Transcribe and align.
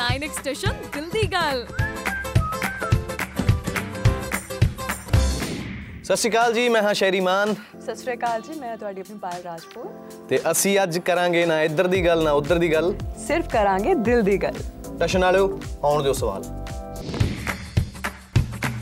9x 0.00 0.38
station 0.38 0.74
ਦਿਲ 0.94 1.08
ਦੀ 1.12 1.26
ਗੱਲ 1.32 1.64
ਸਤਿ 6.04 6.16
ਸ਼੍ਰੀ 6.16 6.30
ਅਕਾਲ 6.30 6.52
ਜੀ 6.52 6.68
ਮੈਂ 6.68 6.82
ਹਾਂ 6.82 6.92
ਸ਼ੈਰੀ 6.94 7.20
ਮਾਨ 7.20 7.54
ਸਤਿ 7.54 7.94
ਸ਼੍ਰੀ 7.96 8.12
ਅਕਾਲ 8.14 8.40
ਜੀ 8.42 8.58
ਮੈਂ 8.60 8.76
ਤੁਹਾਡੀ 8.76 9.00
ਆਪਣੀ 9.00 9.18
ਪਾਇਲ 9.18 9.42
ਰਾਜਪੂਤ 9.44 10.14
ਤੇ 10.28 10.40
ਅਸੀਂ 10.50 10.78
ਅੱਜ 10.82 10.98
ਕਰਾਂਗੇ 11.00 11.44
ਨਾ 11.46 11.60
ਇੱਧਰ 11.62 11.86
ਦੀ 11.86 12.04
ਗੱਲ 12.06 12.22
ਨਾ 12.24 12.32
ਉੱਧਰ 12.34 12.58
ਦੀ 12.58 12.72
ਗੱਲ 12.72 12.94
ਸਿਰਫ 13.26 13.48
ਕਰਾਂਗੇ 13.52 13.94
ਦਿਲ 14.00 14.22
ਦੀ 14.22 14.36
ਗੱਲ 14.38 14.56
ਟਸ਼ਨ 15.00 15.20
ਵਾਲਿਓ 15.20 15.58
ਆਉਣ 15.84 16.02
ਦਿਓ 16.02 16.12
ਸਵਾਲ 16.12 16.42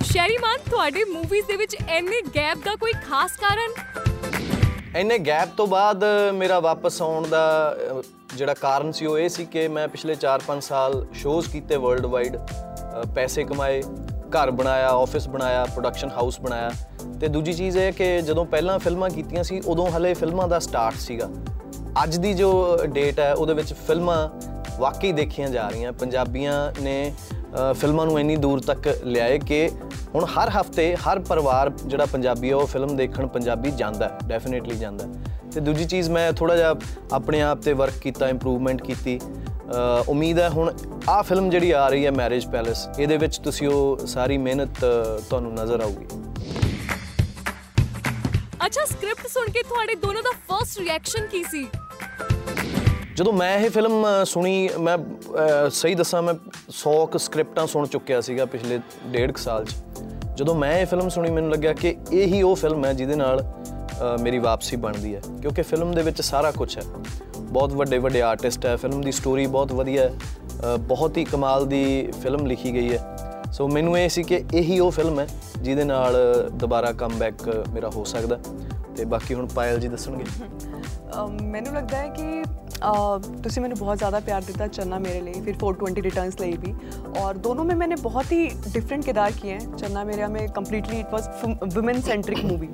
ਸ਼ੈਰੀਮਾਨ 0.05 0.59
ਤੁਹਾਡੇ 0.71 1.05
ਮੂਵੀਜ਼ 1.07 1.47
ਦੇ 1.47 1.57
ਵਿੱਚ 1.57 1.75
ਇੰਨੇ 1.75 2.21
ਗੈਪ 2.37 2.65
ਦਾ 2.65 2.75
ਕੋਈ 2.77 2.93
ਖਾਸ 3.09 3.37
ਕਾਰਨ 3.41 3.73
ਇੰਨੇ 4.97 5.19
ਗੈਪ 5.21 5.49
ਤੋਂ 5.57 5.67
ਬਾਅਦ 5.67 6.05
ਮੇਰਾ 6.35 6.59
ਵਾਪਸ 6.61 7.01
ਆਉਣ 7.03 7.27
ਦਾ 7.29 7.43
ਅਹ, 7.91 8.03
ਜਿਹੜਾ 8.37 8.55
ਕਾਰਨ 8.55 8.93
ਸੀ 8.93 9.07
ਉਹ 9.07 9.19
ਇਹ 9.19 9.29
ਸੀ 9.29 9.45
ਕਿ 9.45 9.69
ਮੈਂ 9.69 9.89
ਪਿਛਲੇ 9.89 10.15
4-5 10.15 10.61
ਸਾਲ 10.61 11.07
ਸ਼ੋਜ਼ 11.13 11.49
ਕੀਤੇ 11.49 11.77
ਵਰਲਡ 11.77 12.07
ਵਾਈਡ 12.07 12.37
ਪੈਸੇ 13.15 13.45
ਕਮਾਏ 13.45 13.83
ਘਰ 14.29 14.51
ਬਣਾਇਆ 14.51 14.89
ਆਫਿਸ 14.89 15.29
ਬਣਾਇਆ 15.29 15.65
ਪ੍ਰੋਡਕਸ਼ਨ 15.65 16.11
ਹਾਊਸ 16.11 16.41
ਬਣਾਇਆ। 16.41 16.71
ਤੇ 17.21 17.29
ਦੂਜੀ 17.29 17.53
ਚੀਜ਼ 17.53 17.79
ਇਹ 17.79 17.93
ਕਿ 17.93 18.23
ਜਦੋਂ 18.23 18.45
ਪਹਿਲਾਂ 18.45 18.79
ਫਿਲਮਾਂ 18.79 19.11
ਕੀਤੀਆਂ 19.11 19.43
ਸੀ 19.43 19.61
ਉਦੋਂ 19.67 19.91
ਹਲੇ 19.91 20.15
ਫਿਲਮਾਂ 20.15 20.49
ਦਾ 20.49 20.59
ਸਟਾਰਟ 20.59 20.95
ਸੀਗਾ। 20.95 21.29
ਅੱਜ 22.03 22.17
ਦੀ 22.17 22.35
ਜੋ 22.35 22.79
ਡੇਟ 22.85 23.21
ਹੈ 23.21 23.35
ਉਹਦੇ 23.35 23.55
ਵਿੱਚ 23.55 23.73
ਫਿਲਮਾਂ 23.73 24.29
ਵਾਕਈ 24.79 25.13
ਦੇਖੀਆਂ 25.13 25.49
ਜਾ 25.49 25.69
ਰਹੀਆਂ। 25.69 25.93
ਪੰਜਾਬੀਆਂ 25.93 26.73
ਨੇ 26.83 27.13
ਅ, 27.13 27.73
ਫਿਲਮਾਂ 27.73 28.07
ਨੂੰ 28.07 28.21
ਇੰਨੀ 28.21 28.37
ਦੂਰ 28.37 28.61
ਤੱਕ 28.61 29.01
ਲਿਆਏ 29.05 29.39
ਕਿ 29.39 29.71
ਹੁਣ 30.15 30.25
ਹਰ 30.25 30.49
ਹਫ਼ਤੇ 30.49 30.97
ਹਰ 30.97 31.19
ਪਰਿਵਾਰ 31.19 31.71
ਜਿਹੜਾ 31.71 32.07
ਪੰਜਾਬੀ 32.07 32.51
ਹੈ 32.51 32.57
ਉਹ 32.57 32.67
ਫਿਲਮ 32.67 32.97
ਦੇਖਣ 32.97 33.27
ਪੰਜਾਬੀ 33.27 33.71
ਜਾਂਦਾ 33.71 34.11
ਡੈਫੀਨਿਟਲੀ 34.27 34.77
ਜਾਂਦਾ 34.77 35.05
ਹੈ। 35.05 35.28
ਤੇ 35.55 35.61
ਦੂਜੀ 35.61 35.85
ਚੀਜ਼ 35.85 36.11
ਮੈਂ 36.11 36.33
ਥੋੜਾ 36.33 36.57
ਜਿਹਾ 36.57 36.75
ਆਪਣੇ 37.13 37.41
ਆਪ 37.43 37.59
ਤੇ 37.65 37.73
ਵਰਕ 37.73 37.99
ਕੀਤਾ 38.03 38.29
ਇੰਪਰੂਵਮੈਂਟ 38.29 38.83
ਕੀਤੀ। 38.83 39.19
ਉਮੀਦ 40.09 40.39
ਹੈ 40.39 40.49
ਹੁਣ 40.49 40.73
ਆਹ 41.09 41.23
ਫਿਲਮ 41.23 41.49
ਜਿਹੜੀ 41.51 41.71
ਆ 41.71 41.89
ਰਹੀ 41.89 42.05
ਹੈ 42.07 42.11
ਮੈਰਿਜ 42.11 42.47
ਪੈਲੇਸ 42.53 42.87
ਇਹਦੇ 42.99 43.17
ਵਿੱਚ 43.17 43.39
ਤੁਸੀਂ 43.39 43.69
ਉਹ 43.69 44.07
ਸਾਰੀ 44.07 44.39
ਮਿਹਨਤ 44.39 44.85
ਤੁਹਾਨੂੰ 45.29 45.53
ਨਜ਼ਰ 45.55 45.81
ਆਊਗੀ। 45.81 46.07
ਅੱਛਾ 48.67 48.85
ਸਕ੍ਰਿਪਟ 48.85 49.27
ਸੁਣ 49.27 49.51
ਕੇ 49.53 49.63
ਤੁਹਾਡੇ 49.63 49.95
ਦੋਨੋਂ 49.95 50.23
ਦਾ 50.23 50.31
ਫਰਸਟ 50.49 50.79
ਰਿਐਕਸ਼ਨ 50.79 51.27
ਕੀ 51.27 51.43
ਸੀ? 51.45 51.67
ਜਦੋਂ 53.15 53.33
ਮੈਂ 53.33 53.59
ਇਹ 53.59 53.71
ਫਿਲਮ 53.71 54.05
ਸੁਣੀ 54.25 54.69
ਮੈਂ 54.81 54.97
ਸਹੀ 55.71 55.95
ਦੱਸਾਂ 55.95 56.23
ਮੈਂ 56.23 56.35
100 56.73 57.05
ਕੁ 57.13 57.19
ਸਕ੍ਰਿਪਟਾਂ 57.19 57.67
ਸੁਣ 57.67 57.87
ਚੁੱਕਿਆ 57.87 58.21
ਸੀਗਾ 58.21 58.45
ਪਿਛਲੇ 58.47 58.79
ਡੇਢ 59.07 59.37
ਸਾਲ 59.37 59.65
'ਚ। 59.65 59.75
ਜਦੋਂ 60.37 60.55
ਮੈਂ 60.55 60.73
ਇਹ 60.81 60.87
ਫਿਲਮ 60.87 61.09
ਸੁਣੀ 61.09 61.31
ਮੈਨੂੰ 61.31 61.51
ਲੱਗਿਆ 61.51 61.73
ਕਿ 61.73 61.97
ਇਹੀ 62.13 62.43
ਉਹ 62.43 62.55
ਫਿਲਮ 62.57 62.85
ਹੈ 62.85 62.93
ਜਿਹਦੇ 62.93 63.15
ਨਾਲ 63.17 63.43
ਮੇਰੀ 64.21 64.39
ਵਾਪਸੀ 64.39 64.77
ਬਣਦੀ 64.77 65.15
ਹੈ। 65.15 65.21
ਕਿਉਂਕਿ 65.43 65.63
ਫਿਲਮ 65.63 65.93
ਦੇ 65.93 66.03
ਵਿੱਚ 66.03 66.23
ਸਾਰਾ 66.23 66.51
ਕੁਝ 66.51 66.79
ਹੈ। 66.79 66.83
ਬਹੁਤ 67.39 67.73
ਵੱਡੇ 67.73 67.99
ਵੱਡੇ 67.99 68.23
ਆਰਟਿਸਟ 68.23 68.67
ਹੈ। 68.67 68.77
ਫਿਲਮ 68.77 69.01
ਦੀ 69.01 69.13
ਸਟੋਰੀ 69.13 69.47
ਬਹੁਤ 69.47 69.73
ਵਧੀਆ 69.73 70.03
ਹੈ। 70.03 70.15
ਅ, 70.75 70.77
ਬਹੁਤ 70.77 71.17
ਹੀ 71.17 71.25
ਕਮਾਲ 71.25 71.67
ਦੀ 71.67 72.13
ਫਿਲਮ 72.23 72.47
ਲਿਖੀ 72.47 72.73
ਗਈ 72.73 72.97
ਹੈ। 72.97 73.17
ਸੋ 73.53 73.69
ਮੈਨੂੰ 73.69 73.99
ਇਹ 73.99 74.09
ਸੀ 74.09 74.23
ਕਿ 74.23 74.45
ਇਹੀ 74.55 74.79
ਉਹ 74.79 74.91
ਫਿਲਮ 74.91 75.21
ਹੈ 75.21 75.29
ਜਿਹਦੇ 75.63 75.85
ਨਾਲ 75.85 76.17
ਦੁਬਾਰਾ 76.53 76.93
ਕਮਬੈਕ 76.93 77.65
ਮੇਰਾ 77.75 77.89
ਹੋ 77.89 78.05
ਸਕਦਾ 78.05 78.39
ਤੇ 78.97 79.05
ਬਾਕੀ 79.05 79.35
ਹੁਣ 79.35 79.47
ਪਾਇਲ 79.47 79.81
ਜੀ 79.81 79.89
ਦੱਸਣਗੇ। 79.89 80.25
ਅਮ 81.21 81.39
ਮੈਨੂੰ 81.43 81.75
ਲੱਗਦਾ 81.75 81.99
ਹੈ 81.99 82.09
ਕਿ 82.09 82.43
तुसी 82.83 83.61
मैंने 83.61 83.75
बहुत 83.75 83.99
ज़्यादा 83.99 84.21
प्यार 84.21 84.45
दिता 84.45 84.67
चन्ना 84.69 84.99
मेरे 84.99 85.21
लिए 85.21 85.41
फिर 85.45 85.57
420 85.57 86.03
रिटर्न 86.03 86.31
लिए 86.31 86.57
भी। 86.57 86.73
और 87.21 87.37
दोनों 87.39 87.65
में 87.65 87.75
मैंने 87.75 87.97
बहुत 88.03 88.33
ही 88.33 88.45
डिफरेंट 88.47 89.05
किरदार 89.05 89.33
किए 89.33 89.53
हैं। 89.53 89.77
चन्ना 89.77 90.05
मेरे 90.05 90.27
में 90.29 90.49
completely 90.53 90.99
it 91.01 91.13
was 91.13 91.29
women 91.77 92.01
centric 92.03 92.45
movie 92.45 92.69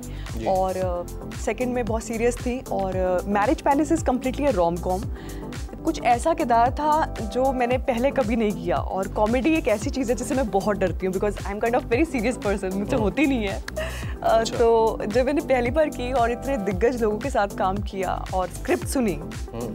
और 0.47 1.05
सेकेंड 1.45 1.73
में 1.73 1.83
बहुत 1.85 2.03
सीरियस 2.03 2.37
थी 2.37 2.59
और 2.71 3.23
Marriage 3.29 3.61
Palace 3.61 3.91
is 3.91 4.03
completely 4.05 4.45
a 4.45 4.51
rom 4.51 4.77
com 4.79 5.01
कुछ 5.85 6.01
ऐसा 6.03 6.33
किरदार 6.33 6.71
था 6.75 6.93
जो 7.23 7.51
मैंने 7.53 7.77
पहले 7.87 8.11
कभी 8.11 8.35
नहीं 8.35 8.51
किया। 8.53 8.77
और 8.77 9.07
कॉमेडी 9.13 9.53
एक 9.55 9.67
ऐसी 9.67 9.89
चीज़ 9.89 10.09
है 10.11 10.15
जिससे 10.17 10.35
मैं 10.35 10.49
बहुत 10.51 10.77
डरती 10.77 11.05
हूँ 11.05 11.13
because 11.13 11.37
I 11.45 11.51
am 11.51 11.59
kind 11.59 11.75
of 11.75 11.85
very 11.87 12.05
serious 12.05 12.37
person 12.43 12.77
मुझसे 12.77 12.95
होती 12.95 13.25
नहीं 13.27 13.47
है। 13.47 13.61
अच्छा। 14.23 14.57
तो 14.57 14.99
जब 15.05 15.25
मैंने 15.25 15.41
पहली 15.43 15.71
बार 15.71 15.89
की 15.89 16.11
और 16.13 16.31
इतने 16.31 16.57
दिग्गज 16.65 17.01
लोगों 17.01 17.17
के 17.19 17.29
साथ 17.29 17.57
काम 17.57 17.77
किया 17.83 18.13
और 18.33 18.47
स्क्रिप्ट 18.51 18.87
सुनी 18.87 19.17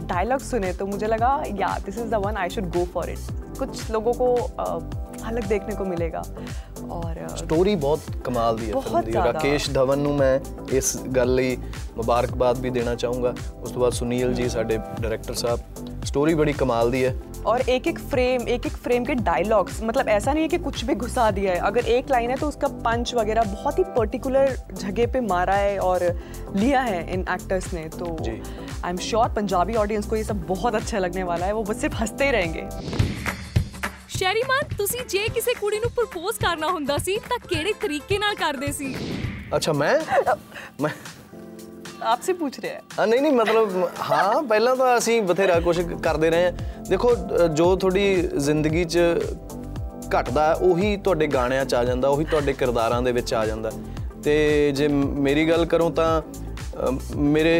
डायलॉग 0.07 0.39
सुने 0.41 0.73
तो 0.73 0.85
मुझे 0.87 1.07
लगा 1.07 1.31
yeah 1.59 1.77
this 1.85 1.97
is 1.97 2.09
the 2.09 2.21
one 2.25 2.37
I 2.37 2.49
should 2.49 2.69
go 2.73 2.85
for 2.93 3.09
it 3.09 3.57
कुछ 3.59 3.89
लोगों 3.91 4.13
को 4.13 4.35
अलग 5.26 5.46
देखने 5.48 5.74
को 5.76 5.84
मिलेगा 5.86 6.20
और 6.96 7.18
अ, 7.18 7.28
ਸਟੋਰੀ 7.36 7.74
ਬਹੁਤ 7.76 8.00
ਕਮਾਲ 8.24 8.56
ਦੀ 8.56 8.66
ਹੈ 8.66 8.72
ਫਿਲਮ 8.72 8.82
ਬਹੁਤ 8.82 9.04
ਦੀ 9.04 9.12
ਜ਼ਿਆਦਾ। 9.12 9.32
ਰਾਕੇਸ਼ 9.32 9.70
ਧਵਨ 9.70 9.98
ਨੂੰ 9.98 10.14
ਮੈਂ 10.16 10.38
ਇਸ 10.72 10.96
ਗੱਲ 11.16 11.34
ਲਈ 11.34 11.56
ਮੁਬਾਰਕਬਾਦ 11.96 12.58
ਵੀ 12.60 12.70
ਦੇਣਾ 12.70 12.94
ਚਾਹੂੰਗਾ 12.94 13.34
ਉਸ 13.62 13.70
ਤੋਂ 13.70 13.80
ਬਾਅਦ 13.80 13.92
ਸੁਨੀਲ 13.92 14.34
ਜੀ 14.34 14.48
ਸਾਡੇ 14.48 14.76
ਡਾਇਰੈਕਟਰ 15.00 15.34
ਸਾਹਿਬ 15.34 16.04
ਸਟੋਰੀ 16.04 16.34
ਬੜੀ 16.34 16.52
ਕਮਾਲ 16.58 16.90
ਦੀ 16.90 17.04
ਹੈ 17.04 17.14
और 17.50 17.62
एक 17.72 17.84
एक 17.88 17.98
फ्रेम 18.12 18.46
एक 18.52 18.64
एक 18.68 18.76
फ्रेम 18.84 19.04
के 19.08 19.14
डायलॉग्स 19.18 19.76
मतलब 19.88 20.08
ऐसा 20.12 20.32
नहीं 20.32 20.44
है 20.44 20.50
कि 20.54 20.58
कुछ 20.62 20.80
भी 20.86 20.94
घुसा 21.02 21.26
दिया 21.34 21.52
है 21.52 21.60
अगर 21.68 21.90
एक 21.92 22.08
लाइन 22.12 22.32
है 22.32 22.38
तो 22.40 22.46
उसका 22.52 22.70
पंच 22.86 23.12
वगैरह 23.18 23.46
बहुत 23.50 23.78
ही 23.80 23.84
पर्टिकुलर 23.98 24.50
जगह 24.80 25.12
पे 25.12 25.20
मारा 25.26 25.58
है 25.60 25.76
और 25.84 26.04
लिया 26.56 26.80
है 26.88 26.98
इन 27.16 27.22
एक्टर्स 27.36 27.68
ने 27.74 27.84
तो 27.94 28.08
जी। 28.20 28.34
I 28.34 28.90
am 28.90 28.98
sure 29.04 29.30
Punjabi 29.36 29.78
audience 29.84 30.10
को 30.10 30.18
ये 30.18 30.24
सब 30.26 30.42
बहुत 30.48 30.80
अच्छा 30.80 31.04
लगने 31.06 31.28
वाला 31.30 31.46
है 31.46 31.56
वो 31.58 31.64
बस 31.70 31.80
सिर्फ 31.80 32.00
हंसते 32.00 32.28
ही 32.28 32.36
रहेंगे 32.38 32.66
ਸ਼ੈਰੀਮਾਨ 34.11 34.75
ਤੁਸੀਂ 34.77 34.99
ਜੇ 35.09 35.27
ਕਿਸੇ 35.33 35.53
ਕੁੜੀ 35.59 35.79
ਨੂੰ 35.79 35.89
ਪ੍ਰਪੋਜ਼ 35.91 36.39
ਕਰਨਾ 36.39 36.67
ਹੁੰਦਾ 36.67 36.97
ਸੀ 36.97 37.17
ਤਾਂ 37.29 37.37
ਕਿਹੜੇ 37.47 37.73
ਤਰੀਕੇ 37.81 38.17
ਨਾਲ 38.17 38.35
ਕਰਦੇ 38.35 38.71
ਸੀ? 38.71 38.93
ਅੱਛਾ 39.55 39.73
ਮੈਂ? 39.73 39.93
ਮੈਂ 40.81 40.89
ਆਪਸੇ 42.03 42.33
ਪੁੱਛ 42.33 42.59
ਰਿਹਾ 42.59 42.79
ਹਾਂ। 42.99 43.07
ਨਹੀਂ 43.07 43.21
ਨਹੀਂ 43.21 43.31
ਮਤਲਬ 43.31 43.89
ਹਾਂ 44.11 44.41
ਪਹਿਲਾਂ 44.43 44.75
ਤਾਂ 44.75 44.97
ਅਸੀਂ 44.97 45.21
ਬਥੇਰਾ 45.21 45.59
ਕੁਝ 45.59 45.79
ਕਰਦੇ 46.03 46.29
ਰਹੇ 46.29 46.45
ਆ 46.45 46.51
ਦੇਖੋ 46.89 47.15
ਜੋ 47.53 47.75
ਤੁਹਾਡੀ 47.75 48.05
ਜ਼ਿੰਦਗੀ 48.37 48.83
'ਚ 48.85 48.99
ਘਟਦਾ 50.19 50.51
ਉਹੀ 50.61 50.95
ਤੁਹਾਡੇ 50.97 51.27
ਗਾਣਿਆਂ 51.27 51.65
'ਚ 51.65 51.73
ਆ 51.73 51.83
ਜਾਂਦਾ 51.83 52.07
ਉਹੀ 52.07 52.25
ਤੁਹਾਡੇ 52.25 52.53
ਕਿਰਦਾਰਾਂ 52.53 53.01
ਦੇ 53.01 53.11
ਵਿੱਚ 53.11 53.33
ਆ 53.33 53.45
ਜਾਂਦਾ। 53.45 53.71
ਤੇ 54.23 54.71
ਜੇ 54.75 54.87
ਮੇਰੀ 54.87 55.47
ਗੱਲ 55.49 55.65
ਕਰੂੰ 55.65 55.91
ਤਾਂ 55.93 56.21
ਮੇਰੇ 57.15 57.53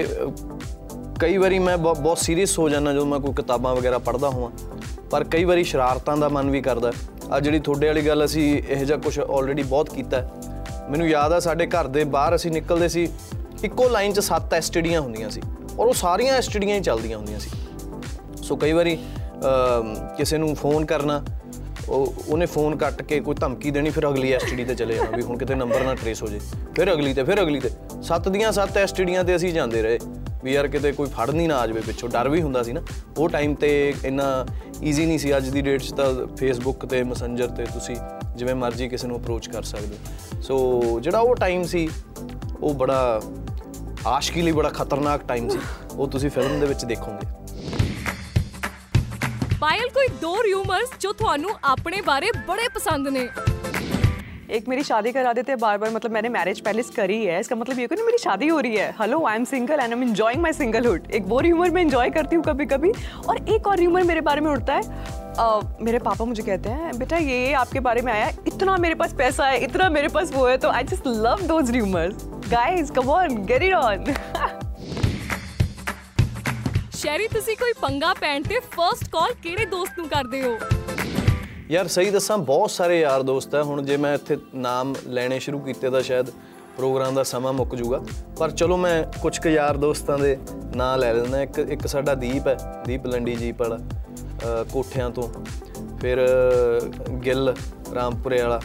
ਕਈ 1.19 1.37
ਵਾਰੀ 1.37 1.59
ਮੈਂ 1.59 1.77
ਬਹੁਤ 1.77 2.17
ਸੀਰੀਅਸ 2.17 2.57
ਹੋ 2.59 2.67
ਜਾਂਦਾ 2.69 2.93
ਜਦੋਂ 2.93 3.05
ਮੈਂ 3.05 3.19
ਕੋਈ 3.19 3.33
ਕਿਤਾਬਾਂ 3.33 3.75
ਵਗੈਰਾ 3.75 3.97
ਪੜ੍ਹਦਾ 3.99 4.29
ਹਾਂ 4.31 4.49
ਪਰ 5.11 5.23
ਕਈ 5.23 5.43
ਵਾਰੀ 5.43 5.63
ਸ਼ਰਾਰਤਾਂ 5.63 6.15
ਦਾ 6.17 6.29
ਮਨ 6.29 6.49
ਵੀ 6.49 6.61
ਕਰਦਾ 6.61 6.91
ਆ 7.31 7.39
ਜਿਹੜੀ 7.39 7.59
ਤੁਹਾਡੇ 7.59 7.87
ਵਾਲੀ 7.87 8.05
ਗੱਲ 8.07 8.25
ਅਸੀਂ 8.25 8.43
ਇਹੋ 8.59 8.83
ਜਿਹਾ 8.83 8.97
ਕੁਝ 8.97 9.19
ਆਲਰੇਡੀ 9.19 9.63
ਬਹੁਤ 9.63 9.89
ਕੀਤਾ 9.89 10.21
ਹੈ। 10.21 10.87
ਮੈਨੂੰ 10.89 11.07
ਯਾਦ 11.07 11.33
ਆ 11.33 11.39
ਸਾਡੇ 11.39 11.65
ਘਰ 11.67 11.87
ਦੇ 11.87 12.03
ਬਾਹਰ 12.13 12.35
ਅਸੀਂ 12.35 12.51
ਨਿਕਲਦੇ 12.51 12.87
ਸੀ 12.87 13.07
ਇੱਕੋ 13.63 13.87
ਲਾਈਨ 13.89 14.13
'ਚ 14.13 14.19
ਸੱਤ 14.19 14.53
ਐਸਟੀਡੀਆਂ 14.53 15.01
ਹੁੰਦੀਆਂ 15.01 15.29
ਸੀ 15.29 15.41
ਔਰ 15.79 15.87
ਉਹ 15.87 15.93
ਸਾਰੀਆਂ 15.93 16.35
ਐਸਟੀਡੀਆਂ 16.35 16.75
ਹੀ 16.75 16.81
ਚੱਲਦੀਆਂ 16.81 17.17
ਹੁੰਦੀਆਂ 17.17 17.39
ਸੀ। 17.39 17.49
ਸੋ 18.43 18.55
ਕਈ 18.55 18.71
ਵਾਰੀ 18.71 18.95
ਅਮ, 18.95 19.95
ਕਿਸੇ 20.17 20.37
ਨੂੰ 20.37 20.55
ਫੋਨ 20.55 20.85
ਕਰਨਾ 20.85 21.23
ਉਹ 21.89 22.13
ਉਹਨੇ 22.27 22.45
ਫੋਨ 22.45 22.75
ਕੱਟ 22.77 23.01
ਕੇ 23.01 23.19
ਕੋਈ 23.19 23.35
ਧਮਕੀ 23.35 23.71
ਦੇਣੀ 23.71 23.89
ਫਿਰ 23.89 24.07
ਅਗਲੀ 24.09 24.31
ਐਸਟੀਡੀ 24.33 24.63
ਤੇ 24.65 24.75
ਚਲੇ 24.75 24.95
ਜਾਣਾ 24.95 25.17
ਵੀ 25.17 25.23
ਹੁਣ 25.23 25.37
ਕਿਤੇ 25.37 25.55
ਨੰਬਰ 25.55 25.83
ਨਾ 25.83 25.95
ਟਰੇਸ 25.95 26.21
ਹੋ 26.23 26.27
ਜੇ। 26.27 26.39
ਫਿਰ 26.75 26.91
ਅਗਲੀ 26.93 27.13
ਤੇ 27.13 27.23
ਫਿਰ 27.23 27.41
ਅਗਲੀ 27.41 27.59
ਤੇ। 27.59 27.69
ਸੱਤ 28.01 28.27
ਦੀਆਂ 28.29 28.51
ਸੱਤ 28.51 28.77
ਐਸਟੀਡੀਆਂ 28.77 29.23
ਤੇ 29.23 29.35
ਅਸੀਂ 29.35 29.53
ਜਾਂਦੇ 29.53 29.81
ਰਹੇ। 29.81 29.99
ਵੀ 30.43 30.53
ਯਾਰ 30.53 30.67
ਕਿਤੇ 30.67 30.91
ਕੋਈ 30.91 31.07
ਫੜ 31.07 31.29
ਨਹੀਂ 31.29 31.47
ਨਾ 31.49 31.57
ਆ 31.57 31.65
ਜਾਵੇ 31.67 31.81
ਪਿੱਛੋਂ 31.81 32.09
ਡਰ 32.09 32.29
ਵੀ 32.29 32.41
ਹੁੰਦਾ 32.41 32.63
ਸੀ 32.63 32.73
ਨਾ। 32.73 32.81
ਉਹ 33.17 33.29
ਟਾਈਮ 33.29 33.55
ਤੇ 33.55 33.93
ਇੰਨਾ 34.05 34.45
ਈਜ਼ੀ 34.83 35.05
ਨਹੀਂ 35.05 35.19
ਸੀ 35.19 35.37
ਅੱਜ 35.37 35.49
ਦੀ 35.49 35.61
ਡੇਟ 35.61 35.81
'ਚ 35.81 35.91
ਤਾਂ 35.91 36.35
ਫੇਸਬੁੱਕ 36.37 36.85
ਤੇ 36.85 37.03
ਮੈਸੇਂਜਰ 37.03 37.47
ਤੇ 37.47 37.65
ਤੁਸੀਂ 37.65 37.95
ਜਿਵੇਂ 38.35 38.55
ਮਰਜ਼ੀ 38.55 38.87
ਕਿਸੇ 38.89 39.07
ਨੂੰ 39.07 39.17
ਅਪਰੋਚ 39.17 39.47
ਕਰ 39.47 39.63
ਸਕਦੇ 39.63 39.95
ਹੋ। 39.95 40.41
ਸੋ 40.41 40.99
ਜਿਹੜਾ 40.99 41.19
ਉਹ 41.19 41.35
ਟਾਈਮ 41.35 41.63
ਸੀ, 41.63 41.89
ਉਹ 42.61 42.73
ਬੜਾ 42.73 43.21
ਆਸ਼ਕੀ 44.07 44.41
ਲਈ 44.41 44.51
ਬੜਾ 44.51 44.69
ਖਤਰਨਾਕ 44.69 45.21
ਟਾਈਮ 45.27 45.49
ਸੀ। 45.49 45.59
ਉਹ 45.91 46.07
ਤੁਸੀਂ 46.07 46.29
ਫਿਲਮ 46.29 46.59
ਦੇ 46.59 46.65
ਵਿੱਚ 46.65 46.85
ਦੇਖੋਗੇ। 46.85 47.27
ਪਾਇਲ 49.61 49.89
ਕੋਈ 49.89 50.07
ਦੋ 50.21 50.35
ਰਿਊਮਰਸ 50.43 50.89
ਜੋ 50.99 51.13
ਤੁਹਾਨੂੰ 51.13 51.49
ਆਪਣੇ 51.63 52.01
ਬਾਰੇ 52.01 52.31
ਬੜੇ 52.47 52.67
ਪਸੰਦ 52.67 53.07
ਨੇ। 53.07 53.27
एक 54.50 54.68
मेरी 54.68 54.82
शादी 54.84 55.12
करा 55.12 55.32
देते 55.32 55.52
हैं 55.52 55.58
बार 55.60 55.78
बार 55.78 55.90
मतलब 55.90 56.10
मैंने 56.12 56.28
मैरिज 56.28 56.60
पैलेस 56.60 56.90
करी 56.96 57.24
है 57.24 57.38
इसका 57.40 57.56
मतलब 57.56 57.78
ये 57.78 57.86
कि 57.86 58.02
मेरी 58.02 58.18
शादी 58.18 58.48
हो 58.48 58.58
रही 58.60 58.76
है 58.76 58.90
hello 59.00 59.24
I 59.26 59.36
am 59.36 59.44
single 59.46 59.74
and 59.74 59.82
I 59.82 59.90
am 59.90 60.02
enjoying 60.02 60.42
my 60.42 60.52
singlehood 60.54 61.10
एक 61.14 61.24
वो 61.26 61.40
र्यूमर 61.40 61.70
मैं 61.70 61.82
एंजॉय 61.82 62.10
करती 62.10 62.36
हूँ 62.36 62.44
कभी 62.44 62.66
कभी 62.66 62.90
और 63.28 63.38
एक 63.48 63.66
और 63.66 63.76
र्यूमर 63.78 64.04
मेरे 64.04 64.20
बारे 64.22 64.40
में 64.40 64.50
उड़ता 64.50 64.74
है 64.74 64.82
अ, 65.38 65.60
मेरे 65.80 65.98
पापा 66.00 66.24
मुझे 66.24 66.42
कहते 66.42 66.70
हैं 66.72 66.98
बेटा 66.98 67.16
ये 67.18 67.40
ये 67.40 67.52
आपके 67.54 67.80
बारे 67.80 68.02
में 68.02 68.12
आया 68.12 68.24
है 68.26 68.36
इतना 68.46 68.76
मेरे 68.76 68.94
पास 68.94 69.14
पैसा 69.14 69.46
है 69.46 69.58
इतना 69.64 69.88
मेरे 69.90 70.08
पास 70.10 70.32
वो 70.34 70.46
है 70.46 70.56
तो 70.58 70.68
I 70.70 70.84
just 70.84 71.06
love 71.18 71.42
those 71.46 71.70
rumours 71.70 72.24
guys 72.50 72.90
come 72.90 73.10
on 73.12 73.36
get 73.46 73.62
it 73.62 73.74
on 73.74 74.14
Sherry 76.96 77.26
ਤੁਸੀਂ 77.28 77.56
ਕੋਈ 77.56 77.72
ਪੰਗਾ 77.80 78.12
ਪੈਣ 78.14 78.42
ਤੇ 78.42 78.58
ਫਰਸਟ 78.70 79.08
ਕਾਲ 79.10 79.32
ਕਿਹੜੇ 79.42 79.64
ਦੋਸਤ 79.66 79.98
ਨੂੰ 79.98 80.08
ਕਰਦੇ 80.08 80.42
ਹੋ 80.42 80.56
ਯਾਰ 81.71 81.87
ਸਹੀ 81.87 82.09
ਦੱਸਾਂ 82.09 82.37
ਬਹੁਤ 82.37 82.71
ਸਾਰੇ 82.71 82.99
ਯਾਰ 82.99 83.23
ਦੋਸਤ 83.23 83.55
ਹੈ 83.55 83.63
ਹੁਣ 83.63 83.81
ਜੇ 83.81 83.97
ਮੈਂ 83.97 84.13
ਇੱਥੇ 84.15 84.37
ਨਾਮ 84.55 84.93
ਲੈਣੇ 85.07 85.39
ਸ਼ੁਰੂ 85.39 85.59
ਕੀਤੇ 85.59 85.89
ਤਾਂ 85.89 86.01
ਸ਼ਾਇਦ 86.01 86.29
ਪ੍ਰੋਗਰਾਮ 86.77 87.15
ਦਾ 87.15 87.23
ਸਮਾਂ 87.23 87.53
ਮੁੱਕ 87.53 87.75
ਜੂਗਾ 87.75 88.01
ਪਰ 88.39 88.51
ਚਲੋ 88.51 88.77
ਮੈਂ 88.77 89.03
ਕੁਝ 89.21 89.37
ਕੁ 89.39 89.49
ਯਾਰ 89.49 89.77
ਦੋਸਤਾਂ 89.77 90.17
ਦੇ 90.17 90.37
ਨਾਂ 90.75 90.97
ਲੈ 90.97 91.13
ਲੈਂਦਾ 91.13 91.41
ਇੱਕ 91.41 91.59
ਇੱਕ 91.59 91.87
ਸਾਡਾ 91.87 92.15
ਦੀਪ 92.15 92.47
ਹੈ 92.47 92.83
ਦੀਪ 92.85 93.05
ਲੰਡੀ 93.05 93.35
ਜੀ 93.35 93.51
ਵਾਲਾ 93.51 93.77
ਅ, 93.77 94.63
ਕੋਠਿਆਂ 94.73 95.09
ਤੋਂ। 95.09 95.23
ਫਿਰ 96.01 96.19
ਅ, 96.19 97.09
ਗਿੱਲ 97.25 97.55
ਰਾਮਪੁਰੇ 97.95 98.41
ਵਾਲਾ 98.41 98.61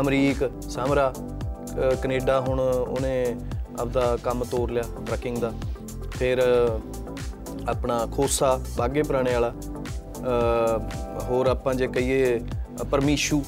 ਅਮਰੀਕ 0.00 0.50
ਸਾਮਰਾ 0.70 1.12
ਅ, 1.18 1.94
ਕੈਨੇਡਾ 1.94 2.40
ਹੁਣ 2.40 2.60
ਉਹਨੇ 2.60 3.36
ਆਪਦਾ 3.80 4.18
ਕੰਮ 4.22 4.44
ਤੋਰ 4.44 4.70
ਲਿਆ 4.70 4.82
ਟਰੱਕਿੰਗ 5.06 5.38
ਦਾ। 5.38 5.52
ਫਿਰ 6.10 6.42
ਅ, 6.42 6.80
ਆਪਣਾ 7.68 8.06
ਖੋਸਾ 8.12 8.60
ਬਾਗੇ 8.76 9.02
ਪੁਰਾਣੇ 9.02 9.32
ਵਾਲਾ 9.32 9.48
ਅ, 9.50 10.01
ਹੋਰ 11.30 11.46
ਆਪਾਂ 11.46 11.74
ਜੇ 11.74 11.86
ਕਹੀਏ 11.86 12.40
ਅ, 12.80 12.84
ਪਰਮੀਸ਼ੂ। 12.84 13.42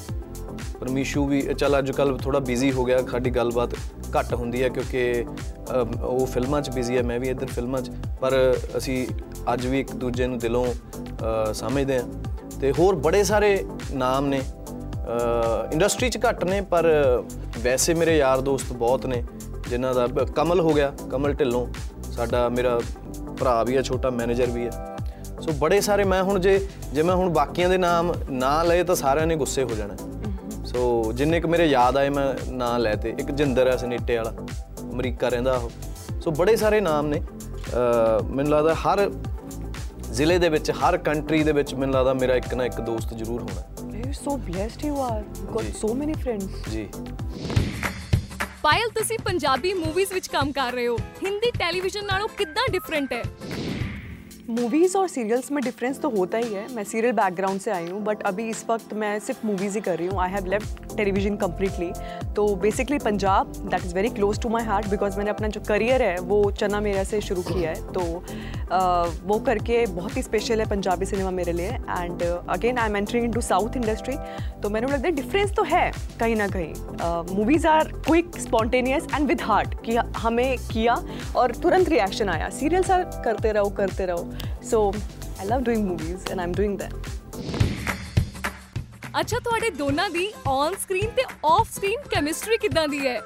ਪਰਮੀਸ਼ੂ 0.81 1.27
ਵੀ 1.27 1.41
ਚੱਲ 1.43 1.79
ਅੱਜ 1.79 1.91
ਕੱਲ 1.91 2.19
ਥੋੜਾ 2.19 2.39
ਬਿਜ਼ੀ 2.39 2.73
ਹੋ 2.73 2.85
ਗਿਆ 2.85 2.99
ਸਾਡੀ 3.11 3.31
ਗੱਲਬਾਤ 3.31 3.75
ਘੱਟ 4.19 4.35
ਹੁੰਦੀ 4.35 4.63
ਹੈ 4.63 4.69
ਕਿਉਂਕਿ 4.69 5.25
ਅ, 5.25 6.03
ਉਹ 6.03 6.27
ਫਿਲਮਾਂ 6.27 6.63
'ਚ 6.63 6.71
ਬਿਜ਼ੀ 6.71 6.97
ਹੈ 6.97 7.03
ਮੈਂ 7.03 7.21
ਵੀ 7.21 7.29
ਇੱਧਰ 7.29 7.47
ਫਿਲਮਾਂ 7.47 7.83
'ਚ। 7.83 7.91
ਪਰ 8.21 8.57
ਅਸੀਂ 8.77 9.07
ਅੱਜ 9.53 9.67
ਵੀ 9.67 9.81
ਇੱਕ 9.81 9.93
ਦੂਜੇ 9.93 10.27
ਨੂੰ 10.27 10.39
ਦਿਲੋਂ 10.39 10.67
ਅ, 10.67 11.53
ਸਮਝਦੇ 11.53 11.99
ਹਾਂ। 11.99 12.05
ਤੇ 12.61 12.73
ਹੋਰ 12.79 12.95
ਬੜੇ 12.95 13.25
ਸਾਰੇ 13.25 13.65
ਨਾਮ 13.93 14.27
ਨੇ। 14.27 14.41
ਇੰਡਸਟਰੀ 15.73 16.09
'ਚ 16.11 16.19
ਘੱਟ 16.29 16.45
ਨੇ 16.45 16.61
ਪਰ 16.61 16.87
ਵੈਸੇ 17.63 17.95
ਮੇਰੇ 17.95 18.17
ਯਾਰ 18.17 18.41
ਦੋਸਤ 18.41 18.73
ਬਹੁਤ 18.73 19.07
ਨੇ 19.07 19.25
ਜਿਨ੍ਹਾਂ 19.69 19.95
ਦਾ 19.95 20.07
ਬ- 20.07 20.25
ਕਮਲ 20.25 20.61
ਹੋ 20.61 20.73
ਗਿਆ 20.73 20.93
ਕਮਲ 21.11 21.35
ਢਿੱਲੋਂ। 21.35 21.67
ਸਾਡਾ 22.13 22.49
ਮੇਰਾ 22.49 22.81
ਭਰਾ 23.41 23.63
ਵੀ 23.65 23.77
ਹੈ 23.77 23.83
ਛੋਟਾ 23.83 24.11
ਮੈਨੇਜਰ 24.11 24.47
ਵੀ 24.47 24.67
ਹੈ। 24.67 24.94
ਸੋ 25.45 25.53
ਬੜੇ 25.53 25.81
ਸਾਰੇ 25.81 26.05
ਮੈਂ 26.05 26.23
ਹੁਣ 26.23 26.39
ਜੇ 26.41 26.69
ਜੇ 26.93 27.03
ਮੈਂ 27.03 27.15
ਹੁਣ 27.15 27.29
ਬਾਕੀਆਂ 27.29 27.69
ਦੇ 27.69 27.79
ਨਾਮ 27.79 28.13
ਨਾ 28.31 28.63
ਲਏ 28.63 28.83
ਤਾਂ 28.83 28.95
ਸਾਰਿਆਂ 28.95 29.27
ਨੇ 29.27 29.37
ਗੁੱਸੇ 29.37 29.63
ਹੋ 29.63 29.75
ਜਾਣਾ। 29.75 29.97
ਸੋ 30.65 31.13
ਜਿੰਨੇ 31.13 31.41
ਕੁ 31.41 31.49
ਮੇਰੇ 31.49 31.67
ਯਾਦ 31.67 31.97
ਆਏ 31.97 32.09
ਮੈਂ 32.11 32.53
ਨਾਂ 32.53 32.79
ਲੈ 32.79 32.95
ਤੇ 32.95 33.11
ਇੱਕ 33.11 33.31
ਜਿੰਦਰ 33.31 33.71
ਹੈ 33.71 33.77
ਸਨੀਟੇ 33.77 34.17
ਵਾਲਾ 34.17 34.31
ਅਮਰੀਕਾ 34.93 35.29
ਰਹਿੰਦਾ 35.29 35.53
ਉਹ। 35.53 35.71
ਸੋ 36.21 36.31
ਬੜੇ 36.31 36.57
ਸਾਰੇ 36.57 36.81
ਨਾਮ 36.81 37.07
ਨੇ। 37.07 37.21
ਮੈਨੂੰ 38.31 38.53
ਲੱਗਦਾ 38.53 38.75
ਹਰ 38.75 39.11
ਜ਼ਿਲ੍ਹੇ 40.13 40.39
ਦੇ 40.39 40.49
ਵਿੱਚ 40.49 40.71
ਹਰ 40.71 40.97
ਕੰਟਰੀ 40.99 41.43
ਦੇ 41.43 41.53
ਵਿੱਚ 41.53 41.75
ਮੈਨੂੰ 41.75 41.95
ਲੱਗਦਾ 41.95 42.15
ਮੇਰਾ 42.15 42.35
ਇੱਕ 42.35 42.55
ਨਾ 42.55 42.65
ਇੱਕ 42.65 42.81
ਦੋਸਤ 42.81 43.15
ਜ਼ਰੂਰ 43.15 43.43
ਹੋਣਾ। 43.43 43.63
Blessed 44.47 44.83
you 44.85 44.97
are. 45.05 45.23
You 45.39 45.55
got 45.55 45.63
ਜੀ। 45.63 45.73
so 45.81 45.91
many 46.01 46.15
friends. 46.21 46.71
ਜੀ। 46.71 46.89
ਪਾਇਲ 48.63 48.89
ਤੁਸੀਂ 48.95 49.19
ਪੰਜਾਬੀ 49.25 49.73
ਮੂਵੀਜ਼ 49.75 50.13
ਵਿੱਚ 50.13 50.29
ਕੰਮ 50.29 50.53
ਕਰ 50.53 50.73
ਰਹੇ 50.73 50.87
ਹੋ। 50.89 50.97
ਹਿੰਦੀ 51.25 51.51
ਟੈਲੀਵਿਜ਼ਨ 51.51 52.07
ਨਾਲੋਂ 52.07 52.29
ਕਿੱਦਾਂ 52.29 52.73
ਡਿਫਰੈਂਟ 52.73 53.13
ਹੈ? 53.13 53.23
मूवीज़ 54.51 54.97
और 54.99 55.07
सीरियल्स 55.09 55.51
में 55.53 55.63
डिफरेंस 55.65 56.01
तो 56.01 56.09
होता 56.11 56.39
ही 56.39 56.53
है। 56.55 56.67
मैं 56.75 56.83
सीरियल 56.85 57.13
बैकग्राउंड 57.13 57.61
से 57.61 57.71
आई 57.71 57.87
हूँ 57.87 58.03
बट 58.05 58.23
अभी 58.23 58.49
इस 58.49 58.65
वक्त 58.71 58.93
मैं 58.95 59.19
सिर्फ़ 59.19 59.47
मूवीज़ 59.47 59.75
ही 59.75 59.81
कर 59.81 59.97
रही 59.99 60.07
हूँ। 60.07 60.21
I 60.23 60.31
have 60.31 60.47
left 60.47 60.97
television 60.97 61.37
completely 61.37 61.91
तो 62.35 62.45
basically 62.57 62.99
Punjab 62.99 63.53
that 63.71 63.85
is 63.85 63.95
very 63.95 64.09
close 64.11 64.41
to 64.43 64.49
my 64.49 64.65
heart 64.65 64.89
because 64.89 65.17
मैंने 65.19 65.31
अपना 65.31 65.49
जो 65.49 65.61
करियर 65.69 66.03
है 66.03 66.19
वो 66.21 66.51
चना 66.53 66.81
मेरा 66.81 67.05
से 67.05 67.21
शुरू 67.21 67.43
किया 67.43 67.71
है। 67.71 67.93
तो 67.93 68.01
uh, 68.01 69.09
वो 69.25 69.39
करके 69.47 69.85
बहुत 69.87 70.17
ही 70.17 70.23
स्पेशल 70.23 70.61
है 70.61 70.69
पंजाबी 70.71 71.07
सिनेमा 71.07 71.31
मेरे 71.31 71.53
लिए। 71.53 71.71
And 71.71 72.23
again 72.23 72.79
I 72.79 72.89
am 72.89 72.97
entering 72.97 73.25
into 73.33 73.41
south 73.41 73.77
industry 73.77 74.17
तो 74.63 74.71
मैंने 74.71 74.87
लगता 74.87 75.09
है 75.09 75.15
डिफरेंस 75.15 75.55
तो 75.57 75.63
है 75.65 75.91
कहीं 76.21 76.37
ना 76.37 76.49
कहीं. 76.49 77.35
Movies 77.35 77.67
are 77.67 77.93
quick 78.07 78.39
spontaneous 78.41 79.07
and 79.15 79.27
with 79.29 79.43
heart 79.43 79.75
कि 79.85 79.97
हमें 80.19 80.57
किया 80.73 81.03
और 81.37 81.57
तुरंत 81.63 81.89
रिएक्शन 81.89 82.29
आया। 82.29 82.51
सीरियल्स 82.53 82.91
आर 82.91 83.05
करते 83.25 83.53
रहो 83.53 83.71
करते 83.79 84.07
रहो। 84.07 84.33
So 84.71 84.93
I 85.41 85.47
love 85.47 85.63
doing 85.65 85.87
movies 85.87 86.31
and 86.31 86.41
am 86.41 86.53
doing 86.53 86.79
that 86.79 86.95
ਅੱਛਾ 89.21 89.39
ਤੁਹਾਡੇ 89.39 89.71
ਦੋਨਾਂ 89.71 90.09
ਦੀ 90.11 90.33
ਔਨ 90.47 90.75
ਸਕਰੀਨ 90.83 91.11
ਤੇ 91.17 91.23
ਆਫ 91.45 91.69
ਸਕਰੀਨ 91.71 92.01
ਕੈਮਿਸਟਰੀ 92.11 92.57
ਕਿਦਾਂ 92.57 92.87
ਦੀ 92.89 93.07
ਹੈ? 93.07 93.21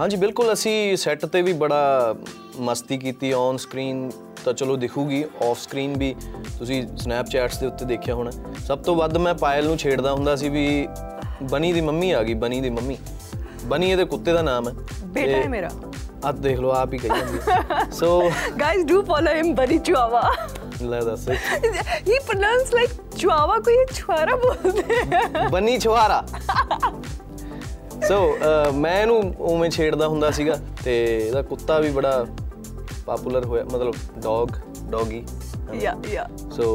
ਹਾਂਜੀ 0.00 0.16
ਬਿਲਕੁਲ 0.16 0.52
ਅਸੀਂ 0.52 0.96
ਸੈੱਟ 0.96 1.24
ਤੇ 1.26 1.42
ਵੀ 1.42 1.52
ਬੜਾ 1.52 2.14
ਮਸਤੀ 2.60 2.98
ਕੀਤੀ 2.98 3.32
ਔਨ 3.32 3.56
ਸਕਰੀਨ 3.56 4.10
ਤਾਂ 4.44 4.52
ਚਲੋ 4.52 4.76
ਦਿਖੂਗੀ 4.76 5.22
ਆਫ 5.50 5.58
ਸਕਰੀਨ 5.58 5.96
ਵੀ। 5.98 6.14
ਤੁਸੀਂ 6.58 6.82
ਸਨੈਪਚੈਟਸ 6.96 7.58
ਦੇ 7.58 7.66
ਉੱਤੇ 7.66 7.84
ਦੇਖਿਆ 7.84 8.14
ਹੋਣਾ। 8.14 8.30
ਸਭ 8.66 8.78
ਤੋਂ 8.78 8.96
ਵੱਧ 8.96 9.16
ਮੈਂ 9.16 9.34
ਪਾਇਲ 9.34 9.66
ਨੂੰ 9.66 9.76
ਛੇੜਦਾ 9.78 10.12
ਹੁੰਦਾ 10.12 10.36
ਸੀ 10.36 10.48
ਵੀ 10.48 10.88
ਬਨੀ 11.42 11.72
ਦੀ 11.72 11.80
ਮੰਮੀ 11.80 12.10
ਆ 12.10 12.22
ਗਈ 12.22 12.34
ਬਨੀ 12.34 12.60
ਦੀ 12.60 12.70
ਮੰਮੀ। 12.70 12.96
ਬਨੀ 13.64 13.90
ਇਹਦੇ 13.90 14.04
ਕੁੱਤੇ 14.04 14.32
ਦਾ 14.32 14.42
ਨਾਮ 14.42 14.68
ਹੈ। 14.68 14.74
ਬੇਟਾ 15.04 15.36
ਹੈ 15.36 15.48
ਮੇਰਾ। 15.48 15.70
ਅੱਜ 16.28 16.36
ਦੇਖ 16.36 16.58
ਲਓ 16.60 16.70
ਆਪ 16.70 16.92
ਹੀ 16.92 16.98
ਕਹੀ 16.98 17.08
ਜਾਂਦੀ 17.08 17.90
so 17.92 18.30
guys 18.60 18.84
do 18.84 19.02
follow 19.02 19.34
him 19.34 19.54
ਬਰੀ 19.54 19.78
ਚੁਆਵਾ 19.78 20.22
ਲੈ 20.82 21.00
ਦੱਸ। 21.00 21.28
ਹੀ 21.28 22.18
ਪ੍ਰੋਨਾਂਸ 22.26 22.74
ਲਾਈਕ 22.74 22.90
ਚੁਆਵਾ 23.18 23.58
ਕੋਈ 23.58 23.84
ਛੁਆਰਾ 23.94 24.36
ਬੋਲਦੇ 24.36 25.48
ਬਨੀ 25.50 25.78
ਛੁਆਰਾ 25.78 26.22
ਸੋ 28.08 28.16
ਮੈਂ 28.74 29.00
ਇਹਨੂੰ 29.00 29.34
ਉਵੇਂ 29.40 29.70
ਛੇੜਦਾ 29.70 30.08
ਹੁੰਦਾ 30.08 30.30
ਸੀਗਾ 30.30 30.58
ਤੇ 30.84 30.96
ਇਹਦਾ 31.18 31.42
ਕੁੱਤਾ 31.42 31.78
ਵੀ 31.78 31.90
ਬੜਾ 31.90 32.24
ਪਪੂਲਰ 33.06 33.44
ਹੋਇਆ 33.44 33.64
ਮਤਲਬ 33.64 33.94
ਡੌਗ 34.18 34.48
ਡੌਗੀ 34.93 35.23
या 35.79 35.91
या 36.11 36.21
ਸੋ 36.51 36.67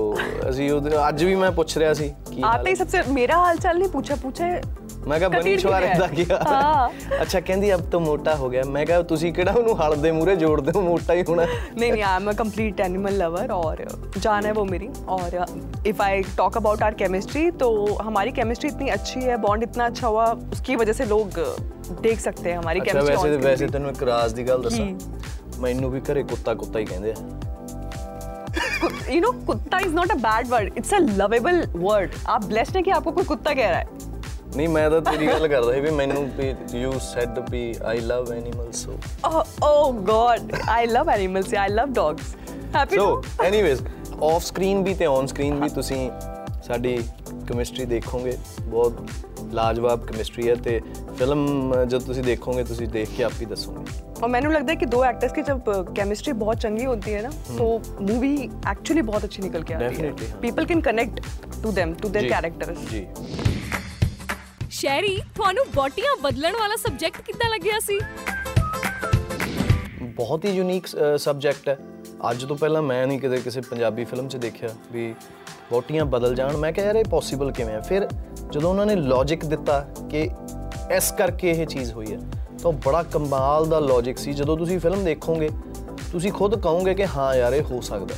ਅਸੀਂ 0.48 0.70
ਉਹਦੇ 0.72 0.90
ਅੱਜ 1.08 1.22
ਵੀ 1.24 1.34
ਮੈਂ 1.36 1.50
ਪੁੱਛ 1.52 1.76
ਰਿਹਾ 1.78 1.92
ਸੀ 1.94 2.08
ਕੀ 2.26 2.42
ਹਾਲ 2.42 2.50
आते 2.52 2.64
ही 2.64 2.70
ਹੈ? 2.70 2.74
सबसे 2.80 3.00
मेरा 3.14 3.38
हाल 3.38 3.58
चाल 3.58 3.78
नहीं 3.78 3.88
पूछा 3.92 4.16
पूछा 4.20 4.46
है 4.46 4.60
ਮੈਂ 5.06 5.18
ਕਿਹਾ 5.18 5.28
ਬਨੀ 5.28 5.40
ਕਤੀੜ 5.40 5.58
ਛੁਹਾਰੇ 5.60 5.86
ਕਿਵੇਂ 5.86 5.98
ਦਾ 5.98 6.06
ਹੈ? 6.06 6.12
ਕੀ 6.14 6.24
ਹਾਲ 6.26 6.42
ਹਾਂ। 6.46 6.88
ਹੈ 7.10 7.20
ਅੱਛਾ 7.22 7.40
ਕਹਿੰਦੀ 7.40 7.72
ਅਬ 7.74 7.80
ਤਾਂ 7.90 8.00
ਮੋਟਾ 8.00 8.34
ਹੋ 8.36 8.48
ਗਿਆ 8.50 8.62
ਮੈਂ 8.68 8.84
ਕਿਹਾ 8.86 9.00
ਤੁਸੀਂ 9.04 9.32
ਕਿਹੜਾ 9.34 9.52
ਉਹਨੂੰ 9.52 9.76
ਹਲ 9.78 9.96
ਦੇ 9.98 10.10
ਮੂਰੇ 10.12 10.36
ਜੋੜਦੇ 10.36 10.72
ਹੋ 10.76 10.80
ਮੋਟਾ 10.82 11.14
ਹੀ 11.14 11.24
ਹੋਣਾ 11.28 11.42
नहीं 11.44 11.88
नहीं 11.88 12.04
I 12.04 12.14
am 12.14 12.30
a 12.30 12.34
complete 12.34 12.80
animal 12.80 13.18
lover 13.18 13.52
और 13.52 13.82
जान 14.18 14.48
है 14.48 14.52
वो 14.52 14.64
मेरी 14.66 14.88
और 15.10 15.36
if 15.84 16.02
I 16.02 16.22
talk 16.36 16.56
about 16.56 16.84
our 16.84 16.96
chemistry 16.96 17.44
तो 17.58 17.70
हमारी 18.02 18.34
केमिस्ट्री 18.34 18.70
इतनी 18.70 18.92
अच्छी 18.92 19.24
है 19.24 19.38
बॉन्ड 19.40 19.68
इतना 19.68 19.88
अच्छा 19.88 20.06
हुआ 20.08 20.26
उसकी 20.52 20.78
वजह 20.78 20.98
से 20.98 21.08
लोग 21.08 21.40
देख 22.02 22.22
सकते 22.22 22.48
हैं 22.48 22.58
हमारी 22.58 22.84
ਅੱਛਾ 22.84 22.98
ਵੈਸੇ 23.00 23.16
केमिस्ट्री 23.16 23.42
ਵੈਸੇ 23.44 23.66
ਤੈਨੂੰ 23.68 23.90
ਇੱਕ 23.90 24.02
ਰਾਜ਼ 24.04 24.34
ਦੀ 24.34 24.48
ਗੱਲ 24.48 24.62
ਦੱਸਾਂ 24.62 24.86
ਕੀ? 24.86 24.94
ਮੈਨੂੰ 25.60 25.90
ਵੀ 25.90 26.00
ਘਰੇ 26.06 26.22
ਕੁੱਤਾ 26.24 26.54
ਕੁੱਤਾ 26.56 26.78
ਹੀ 26.78 26.84
ਕਹਿੰਦੇ 26.86 27.12
ਆ 27.12 27.37
यू 29.10 29.20
नो 29.20 29.32
कुत्ता 29.46 29.78
is 29.78 29.94
not 29.94 30.10
a 30.10 30.14
bad 30.22 30.48
word 30.48 30.78
it's 30.78 30.94
a 30.94 30.98
lovable 30.98 31.64
word 31.76 32.10
आप 32.28 32.44
ब्लेस्ड 32.44 32.76
हैं 32.76 32.84
कि 32.84 32.90
आपको 32.90 33.12
कोई 33.12 33.24
कुत्ता 33.24 33.54
कह 33.54 33.70
रहा 33.70 33.78
है 33.78 34.12
ਨਹੀਂ 34.56 34.68
ਮੈਂ 34.68 34.88
ਤਾਂ 34.90 35.00
ਤੇਰੀ 35.02 35.26
ਗੱਲ 35.26 35.46
ਕਰਦਾ 35.48 35.72
ਸੀ 35.72 35.80
ਵੀ 35.80 35.90
ਮੈਨੂੰ 35.90 36.24
ਵੀ 36.36 36.54
you 36.80 36.90
said 37.02 37.38
we 37.50 37.62
I 37.84 38.00
love 38.00 38.32
animals 38.32 38.84
so 38.84 38.98
oh, 39.28 39.42
oh 39.68 40.04
god 40.10 40.52
i 40.74 40.82
love 40.90 41.10
animals 41.14 41.50
yeah 41.54 41.64
i 41.64 41.72
love 41.78 41.94
dogs 41.96 42.30
happy 42.76 42.96
so 42.96 43.08
to 43.22 43.44
anyways 43.44 43.82
off 44.22 44.42
screen 44.42 44.82
ਵੀ 44.84 44.94
ਤੇ 44.94 45.06
ਔਨ 45.06 45.26
ਸਕਰੀਨ 45.26 45.60
ਵੀ 45.60 45.68
ਤੁਸੀਂ 45.68 46.10
ਸਾਡੀ 46.66 46.96
ਕੈਮਿਸਟਰੀ 47.48 47.84
ਦੇਖੋਗੇ 47.84 48.36
ਬਹੁਤ 48.62 49.00
ਲਾਜਵਾਬ 49.52 50.06
ਕੈਮਿਸਟਰੀ 50.06 50.48
ਹੈ 50.48 50.54
ਤੇ 50.64 50.80
ਫਿਲਮ 51.18 51.74
ਜਦ 51.84 52.02
ਤੁਸੀਂ 52.02 52.22
ਦੇਖੋਗੇ 52.22 52.64
ਤੁਸੀਂ 52.64 52.88
ਦੇਖ 52.88 53.08
ਕੇ 53.16 53.24
ਆਪ 53.24 53.40
ਹੀ 53.40 53.46
ਦੱਸੋਗੇ 53.46 54.02
और 54.16 54.28
मैंने 54.30 54.50
लगता 54.50 54.72
है 54.72 54.76
कि 54.76 54.86
दो 54.88 54.98
एक्टर्स 55.04 55.32
की 55.32 55.42
जब 55.42 55.66
केमिस्ट्री 55.90 56.32
बहुत 56.34 56.60
चंगी 56.60 56.84
होती 56.84 57.10
है 57.10 57.22
ना 57.22 57.30
तो 57.48 57.64
मूवी 58.02 58.30
एक्चुअली 58.68 59.02
बहुत 59.02 59.24
अच्छी 59.24 59.42
निकल 59.42 59.62
के 59.62 59.74
आती 59.74 59.84
Definitely, 59.86 60.22
है 60.22 60.30
हाँ। 60.30 60.40
People 60.42 60.66
can 60.66 60.80
connect 60.82 61.20
to 61.58 61.72
them 61.78 61.92
to 61.96 62.10
their 62.10 62.24
ਜੀ, 62.24 62.30
कैरेक्टर्स 62.30 62.78
ਜੀ 62.90 63.02
ਸ਼ੈਰੀ 64.72 65.16
ਤੁਹਾਨੂੰ 65.36 65.64
ਬੋਟੀਆਂ 65.74 66.16
ਬਦਲਣ 66.22 66.56
ਵਾਲਾ 66.58 66.76
ਸਬਜੈਕਟ 66.78 67.20
ਕਿੱਦਾਂ 67.22 67.50
ਲੱਗਿਆ 67.50 67.78
ਸੀ 67.80 67.98
ਬਹੁਤ 70.14 70.44
ਹੀ 70.44 70.50
ਯੂਨੀਕ 70.52 70.86
ਸਬਜੈਕਟ 71.18 71.68
ਹੈ 71.68 71.76
ਅੱਜ 72.30 72.44
ਤੋਂ 72.44 72.56
ਪਹਿਲਾਂ 72.56 72.82
ਮੈਂ 72.84 73.06
ਨਹੀਂ 73.06 73.20
ਕਿਤੇ 73.20 73.38
ਕਿਸੇ 73.40 73.60
ਪੰਜਾਬੀ 73.70 74.04
ਫਿਲਮ 74.04 74.28
'ਚ 74.28 74.36
ਦੇਖਿਆ 74.38 74.68
ਵੀ 74.92 75.12
ਬੋਟੀਆਂ 75.71 76.05
ਬਦਲ 76.05 76.35
ਜਾਣ। 76.35 76.57
ਮੈਂ 76.57 76.71
ਕਿਹਾ 76.73 76.85
ਯਾਰ 76.85 76.95
ਇਹ 76.95 77.05
ਪੋਸੀਬਲ 77.05 77.51
ਕਿਵੇਂ 77.51 77.73
ਹੈ 77.73 77.79
ਫਿਰ 77.79 78.07
ਜਦੋਂ 78.51 78.69
ਉਹਨਾਂ 78.69 78.85
ਨੇ 78.85 78.95
ਲੌਜੀਕ 78.95 79.45
ਦਿੱਤਾ 79.45 79.79
ਕਿ 80.09 80.29
ਇਸ 80.91 81.11
ਕਰਕੇ 81.11 81.51
ਇਹ 81.51 81.65
ਚੀਜ਼ 81.67 81.91
ਹੋਈ 81.93 82.13
ਹੈ 82.13 82.19
ਤਾਂ 82.63 82.71
ਬੜਾ 82.85 83.03
ਕਮਾਲ 83.03 83.65
ਦਾ 83.65 83.79
ਲੌਜੀਕ 83.79 84.17
ਸੀ। 84.17 84.33
ਜਦੋਂ 84.33 84.57
ਤੁਸੀਂ 84.57 84.79
ਫਿਲਮ 84.79 85.03
ਦੇਖੋਗੇ 85.03 85.49
ਤੁਸੀਂ 86.11 86.31
ਖੁਦ 86.31 86.59
ਕਹੋਗੇ 86.61 86.93
ਕਿ 86.93 87.07
ਹਾਂ 87.07 87.35
ਯਾਰ 87.35 87.53
ਇਹ 87.53 87.61
ਹੋ 87.61 87.81
ਸਕਦਾ। 87.81 88.15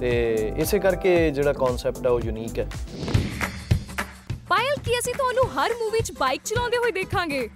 ਤੇ 0.00 0.10
ਇਸੇ 0.56 0.78
ਕਰਕੇ 0.78 1.30
ਜਿਹੜਾ 1.30 1.52
ਕਨਸੈਪਟ 1.52 2.06
ਹੈ 2.06 2.10
ਉਹ 2.10 2.20
ਯੂਨੀਕ 2.20 2.58
ਹੈ। 2.58 2.66
ਪਾਇਲ 4.48 4.74
ਕੀ 4.84 4.98
ਅਸੀਂ 4.98 5.14
ਤੁਹਾਨੂੰ 5.14 5.44
ਹਰ 5.50 5.70
ਮੂਵੀ 5.70 6.00
'ਚ 6.00 6.12
ਬਾਈਕ 6.20 6.42
ਚਲਾਉਂਦੇ 6.44 6.76
ਹੋਏ 6.76 6.90
ਦੇਖਾਂਗੇ? 6.92 7.48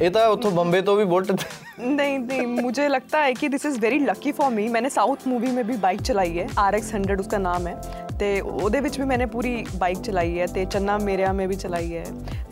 ਇਹ 0.00 0.10
ਤਾਂ 0.10 0.28
ਉੱਥੋਂ 0.28 0.50
ਬੰਬੇ 0.50 0.80
ਤੋਂ 0.80 0.96
ਵੀ 0.96 1.04
ਬੁਲਟ 1.04 1.32
नहीं 1.80 2.18
नहीं, 2.18 2.46
मुझे 2.46 2.88
लगता 2.88 3.18
है 3.18 3.34
कि 3.34 3.48
this 3.48 3.66
is 3.66 3.78
very 3.80 3.98
lucky 3.98 4.32
for 4.32 4.50
me 4.50 4.68
मैंने 4.68 4.90
साउथ 4.90 5.26
मूवी 5.26 5.50
में 5.50 5.66
भी 5.66 5.76
बाइक 5.76 6.00
चलाई 6.00 6.30
है. 6.30 6.46
आर 6.58 6.74
एक्स 6.74 6.94
हंड्रेड 6.94 7.20
उसका 7.20 7.38
नाम 7.38 7.66
है. 7.66 7.74
तो 8.12 8.50
वो 8.50 8.70
भी 8.70 9.04
मैंने 9.04 9.26
पूरी 9.26 9.64
बाइक 9.76 9.98
चलाई 9.98 10.32
है. 10.32 10.46
तो 10.46 10.64
चन्ना 10.64 10.98
मेरिया 10.98 11.32
में 11.32 11.48
भी 11.48 11.56
चलाई 11.56 11.88
है. 11.88 12.04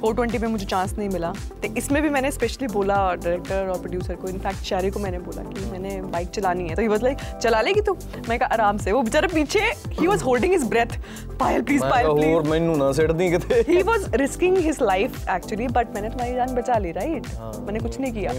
420 0.02 0.40
में 0.40 0.48
मुझे 0.48 0.66
चांस 0.66 0.96
नहीं 0.98 1.08
मिला। 1.08 1.32
तो 1.62 1.68
इसमें 1.76 2.02
भी 2.02 2.08
मैंने 2.10 2.30
स्पेशली 2.30 2.66
बोला 2.68 2.96
डायरेक्टर 3.14 3.68
और 3.68 3.78
प्रोड्यूसर 3.80 4.14
को 4.14 4.28
इनफैक्ट 4.28 4.62
शायरी 4.64 4.90
को 4.90 5.00
मैंने 5.00 5.18
बोला 5.20 5.42
कि 5.44 5.70
मैंने 5.70 6.00
बाइक 6.12 6.28
चलानी 6.30 6.68
है। 6.68 6.74
तो 6.74 6.82
ही 6.82 6.88
वॉज़ 6.88 7.02
लाइक 7.04 7.18
चला 7.42 7.60
लेगी 7.60 7.80
तू? 7.80 7.96
मैं 8.28 8.38
कहा 8.38 8.48
आराम 8.52 8.78
से। 8.78 8.92
वो 8.92 9.02
बेचारा 9.02 9.28
पीछे 9.34 9.60
ही 9.90 10.06
was 10.06 10.24
holding 10.24 10.52
his 10.52 10.64
breath 10.70 10.98
Payal 11.40 11.62
please 11.62 11.82
Payal 11.82 12.06
और 12.06 12.42
मैनू 12.48 12.76
ना 12.76 12.90
सेट 12.92 13.10
दी 13.12 13.30
किते 13.30 13.62
ही 13.68 13.82
was 13.82 14.08
risking 14.16 14.56
his 14.58 14.78
life 14.82 15.28
actually 15.30 15.68
but 15.68 15.94
मैंने 15.94 16.08
तुम्हारी 16.08 16.34
जान 16.34 16.54
बचा 16.54 16.78
ली 16.78 16.92
राइट 16.92 17.26
हाँ। 17.38 17.52
मैंने 17.66 17.80
कुछ 17.80 18.00
नहीं 18.00 18.12
किया। 18.12 18.32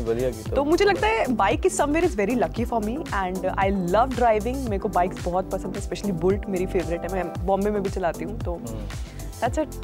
तो 0.56 0.64
मुझे 0.66 0.86
लगता 0.86 1.08
है 1.08 1.26
bike 1.36 1.66
is 1.66 1.74
somewhere 1.74 2.06
is 2.06 2.18
very 2.18 2.36
lucky 2.36 2.66
for 2.66 2.84
me 2.86 2.94
and 2.94 3.46
I 3.48 3.70
love 3.70 4.16
driving 4.16 4.64
मेरे 4.64 4.80
को 4.80 4.90
बाइक्स 4.92 5.24
बहुत 5.26 5.52
पसंद 5.52 5.76
है 5.76 5.82
स्पेशली 5.82 6.12
बुलेट 6.24 6.50
मेरी 6.50 6.66
फेवरेट 6.68 7.02
है। 7.02 7.14
मैं 7.14 7.46
बॉम्बे 7.46 7.72
में 7.72 7.82
भी 7.84 7.90
चलाती 7.90 8.26
हूँ 8.26 8.40
तो 8.40 8.60
हाँ। 8.68 8.88
that's 9.42 9.58
it. 9.58 9.78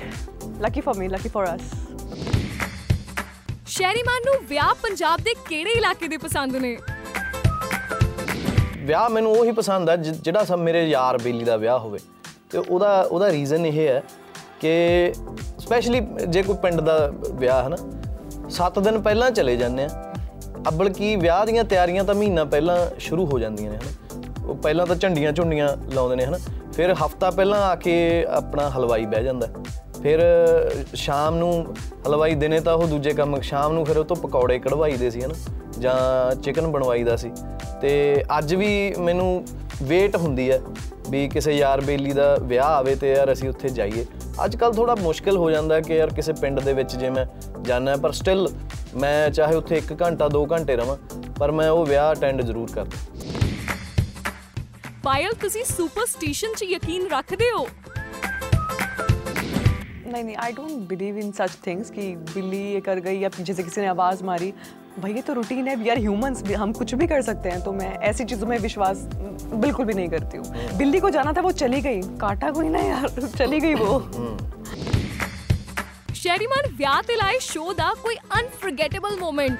Lucky 0.65 0.81
for 0.81 0.93
me 1.00 1.10
lucky 1.15 1.31
for 1.36 1.45
us. 1.53 1.62
ਸ਼ੈਰੀਮਾਨ 3.65 4.22
ਨੂੰ 4.25 4.48
ਵਿਆਹ 4.48 4.74
ਪੰਜਾਬ 4.83 5.22
ਦੇ 5.22 5.33
ਕਿਹੜੇ 5.50 5.72
ਇਲਾਕੇ 5.72 6.07
ਦੇ 6.07 6.17
ਪਸੰਦ 6.17 6.55
ਨੇ? 6.55 6.77
ਵਿਆਹ 8.77 9.10
ਮੈਨੂੰ 9.10 9.31
ਉਹੀ 9.31 9.51
ਪਸੰਦ 9.51 9.89
ਆ 9.89 9.95
ਜਿਹੜਾ 9.95 10.43
ਸਭ 10.43 10.60
ਮੇਰੇ 10.60 10.88
ਯਾਰ 10.89 11.17
ਬੇਲੀ 11.17 11.43
ਦਾ 11.45 11.57
ਵਿਆਹ 11.57 11.79
ਹੋਵੇ। 11.79 12.00
ਤੇ 12.50 12.57
ਉਹਦਾ 12.57 13.01
ਉਹਦਾ 13.01 13.31
ਰੀਜ਼ਨ 13.31 13.65
ਇਹ 13.65 13.88
ਹੈ 13.88 14.03
ਕਿ 14.62 15.13
ਸਪੈਸ਼ਲੀ 15.60 16.01
ਜੇ 16.27 16.43
ਕੋਈ 16.43 16.55
ਪਿੰਡ 16.55 16.81
ਦਾ 16.81 17.13
ਵਿਆਹ 17.31 17.63
ਹੈ 17.63 17.69
ਨਾ 17.69 17.77
7 18.50 18.79
ਦਿਨ 18.83 19.01
ਪਹਿਲਾਂ 19.01 19.31
ਚਲੇ 19.31 19.55
ਜਾਂਦੇ 19.55 19.83
ਆ। 19.83 20.13
ਅੱਬਲ 20.67 20.89
ਕੀ 20.93 21.15
ਵਿਆਹ 21.15 21.45
ਦੀਆਂ 21.45 21.63
ਤਿਆਰੀਆਂ 21.63 22.03
ਤਾਂ 22.03 22.15
ਮਹੀਨਾ 22.15 22.43
ਪਹਿਲਾਂ 22.45 23.00
ਸ਼ੁਰੂ 23.00 23.25
ਹੋ 23.25 23.39
ਜਾਂਦੀਆਂ 23.39 23.72
ਨੇ 23.72 23.77
ਹਨਾ 23.77 24.45
ਉਹ 24.45 24.55
ਪਹਿਲਾਂ 24.55 24.86
ਤਾਂ 24.88 24.95
ਝੰਡੀਆਂ 24.95 25.31
ਝੁੰਡੀਆਂ 25.31 25.77
ਲਾਉਂਦੇ 25.93 26.15
ਨੇ 26.15 26.25
ਹਨਾ 26.25 26.38
ਫਿਰ 26.74 26.94
ਹਫਤਾ 26.94 27.30
ਪਹਿਲਾਂ 27.32 27.62
ਆ 27.62 27.75
ਕੇ 27.75 28.25
ਆਪਣਾ 28.30 28.70
ਹਲਵਾਈ 28.70 29.06
ਬਹਿ 29.06 29.24
ਜਾਂਦਾ। 29.24 29.48
ਫਿਰ 30.03 30.20
ਸ਼ਾਮ 30.96 31.36
ਨੂੰ 31.36 31.75
ਹਲਵਾਈ 32.08 32.36
ਦਿਨੇ 32.36 32.60
ਤਾਂ 32.60 32.74
ਉਹ 32.74 32.88
ਦੂਜੇ 32.88 33.13
ਕੰਮ, 33.13 33.42
ਸ਼ਾਮ 33.42 33.74
ਨੂੰ 33.74 33.86
ਫਿਰ 33.86 33.98
ਉਹ 33.98 34.06
ਤੋਂ 34.06 34.15
ਪਕੌੜੇ 34.15 34.60
ਕਢਵਾਈਦੇ 34.60 35.10
ਸੀ, 35.10 35.22
ਹਨਾ? 35.22 35.34
ਜਾਂ 35.80 36.36
ਚਿਕਨ 36.36 36.68
ਬਣਵਾਈਦਾ 36.68 37.15
ਸੀ। 37.15 37.32
ਤੇ 37.82 38.24
ਅੱਜ 38.38 38.56
ਵੀ 38.56 38.96
ਮੈਨੂੰ 39.00 39.46
ਵੇਟ 39.84 40.15
ਹੁੰਦੀ 40.15 40.51
ਹੈ 40.51 40.60
ਵੀ 41.10 41.27
ਕਿਸੇ 41.30 41.53
ਯਾਰ 41.53 41.82
ਬੇਲੀ 41.82 42.12
ਦਾ 42.12 42.38
ਵਿਆਹ 42.42 42.65
ਆਵੇ 42.65 42.96
ਤੇ 42.96 43.13
ਯਾਰ 43.13 43.32
ਅਸੀਂ 43.34 43.50
ਉੱਥੇ 43.50 43.70
ਜਾਈਏ। 43.70 44.06
ਅੱਜ 44.46 44.56
ਕੱਲ 44.56 44.74
ਥੋੜਾ 44.74 44.96
ਮੁਸ਼ਕਿਲ 44.96 45.38
ਹੋ 45.38 45.51
ਜਾਂਦਾ 45.51 45.75
ਹੈ 45.75 45.82
ਕਿ 45.82 45.96
ਯਾਰ 45.96 46.13
ਕਿਸੇ 46.13 46.34
ਪਿੰਡ 46.34 46.60
ਦੇ 46.60 46.74
ਵਿੱਚ 46.74 46.96
ਜੇ 46.96 47.10
ਮੈਂ 47.10 47.25
ਜਾਣਾ 47.62 47.96
ਪਰ 47.96 48.12
ਸਟਿਲ 48.12 48.48
ਮੈਂ 48.96 49.30
ਚਾਹੇ 49.30 49.56
ਉੱਥੇ 49.56 49.77
1 49.77 49.96
ਘੰਟਾ 50.01 50.30
2 50.30 50.46
ਘੰਟੇ 50.51 50.75
ਰਵਾਂ, 50.75 50.98
ਪਰ 51.39 51.51
ਮੈਂ 51.51 51.70
ਉਹ 51.70 51.86
ਵਿਆਹ 51.86 52.13
ਅਟੈਂਡ 52.13 52.42
ਜ਼ਰੂਰ 52.42 52.70
ਕਰਦਾ। 52.75 53.12
ਪਾਇਲ 55.05 55.35
ਤੁਸੀਂ 55.40 55.64
ਸੁਪਰਸਟੀਸ਼ਨ 55.67 56.55
'ਚ 56.55 56.64
ਯਕੀਨ 56.71 57.07
ਰੱਖਦੇ 57.11 57.50
ਹੋ 57.50 57.67
नहीं 60.11 60.25
नहीं 60.25 60.37
I 60.38 60.52
don't 60.52 60.76
believe 60.90 61.17
in 61.19 61.33
such 61.33 61.57
things 61.64 61.90
कि 61.90 62.05
बिल्ली 62.28 62.61
ये 62.67 62.78
कर 62.83 63.00
गई 63.00 63.19
या 63.19 63.28
पीछे 63.31 63.55
से 63.55 63.64
किसी 63.64 63.81
ने 63.81 63.88
आवाज़ 63.88 64.23
मारी 64.25 64.47
भाई 64.99 65.12
ये 65.14 65.23
तो 65.23 65.35
रूटीन 65.35 65.69
है 65.69 65.75
वी 65.78 65.88
आर 65.88 65.99
ह्यूमंस 65.99 66.43
हम 66.57 66.73
कुछ 66.75 66.95
भी 66.97 67.09
कर 67.09 67.23
सकते 67.23 67.50
हैं 67.50 67.61
तो 67.62 67.73
मैं 67.75 67.90
ऐसी 68.09 68.25
चीज़ों 68.26 68.49
में 68.49 68.57
विश्वास 68.61 69.02
बिल्कुल 69.57 69.87
भी 69.87 69.95
नहीं 69.95 70.09
करती 70.11 70.38
हूँ 70.38 70.78
बिल्ली 70.78 71.00
को 71.00 71.11
जाना 71.11 71.33
था 71.33 71.43
वो 71.43 71.52
चली 71.57 71.81
गई 71.83 72.00
काटा 72.21 72.50
कोई 72.52 72.69
ना 72.71 72.85
यार 72.85 73.28
चली 73.33 73.61
गई 73.61 73.75
वो 73.76 73.93
ਸ਼ੈਰੀਮਾਨ 76.19 76.67
ਵਿਆਹ 76.76 77.02
ਤੇ 77.02 77.17
ਲਾਏ 77.17 77.38
ਸ਼ੋਅ 77.40 77.75
ਦਾ 77.75 77.93
ਕੋਈ 78.02 78.17
ਅਨਫੋਰਗੇਟੇਬਲ 78.38 79.17
ਮੂਮੈਂਟ 79.19 79.59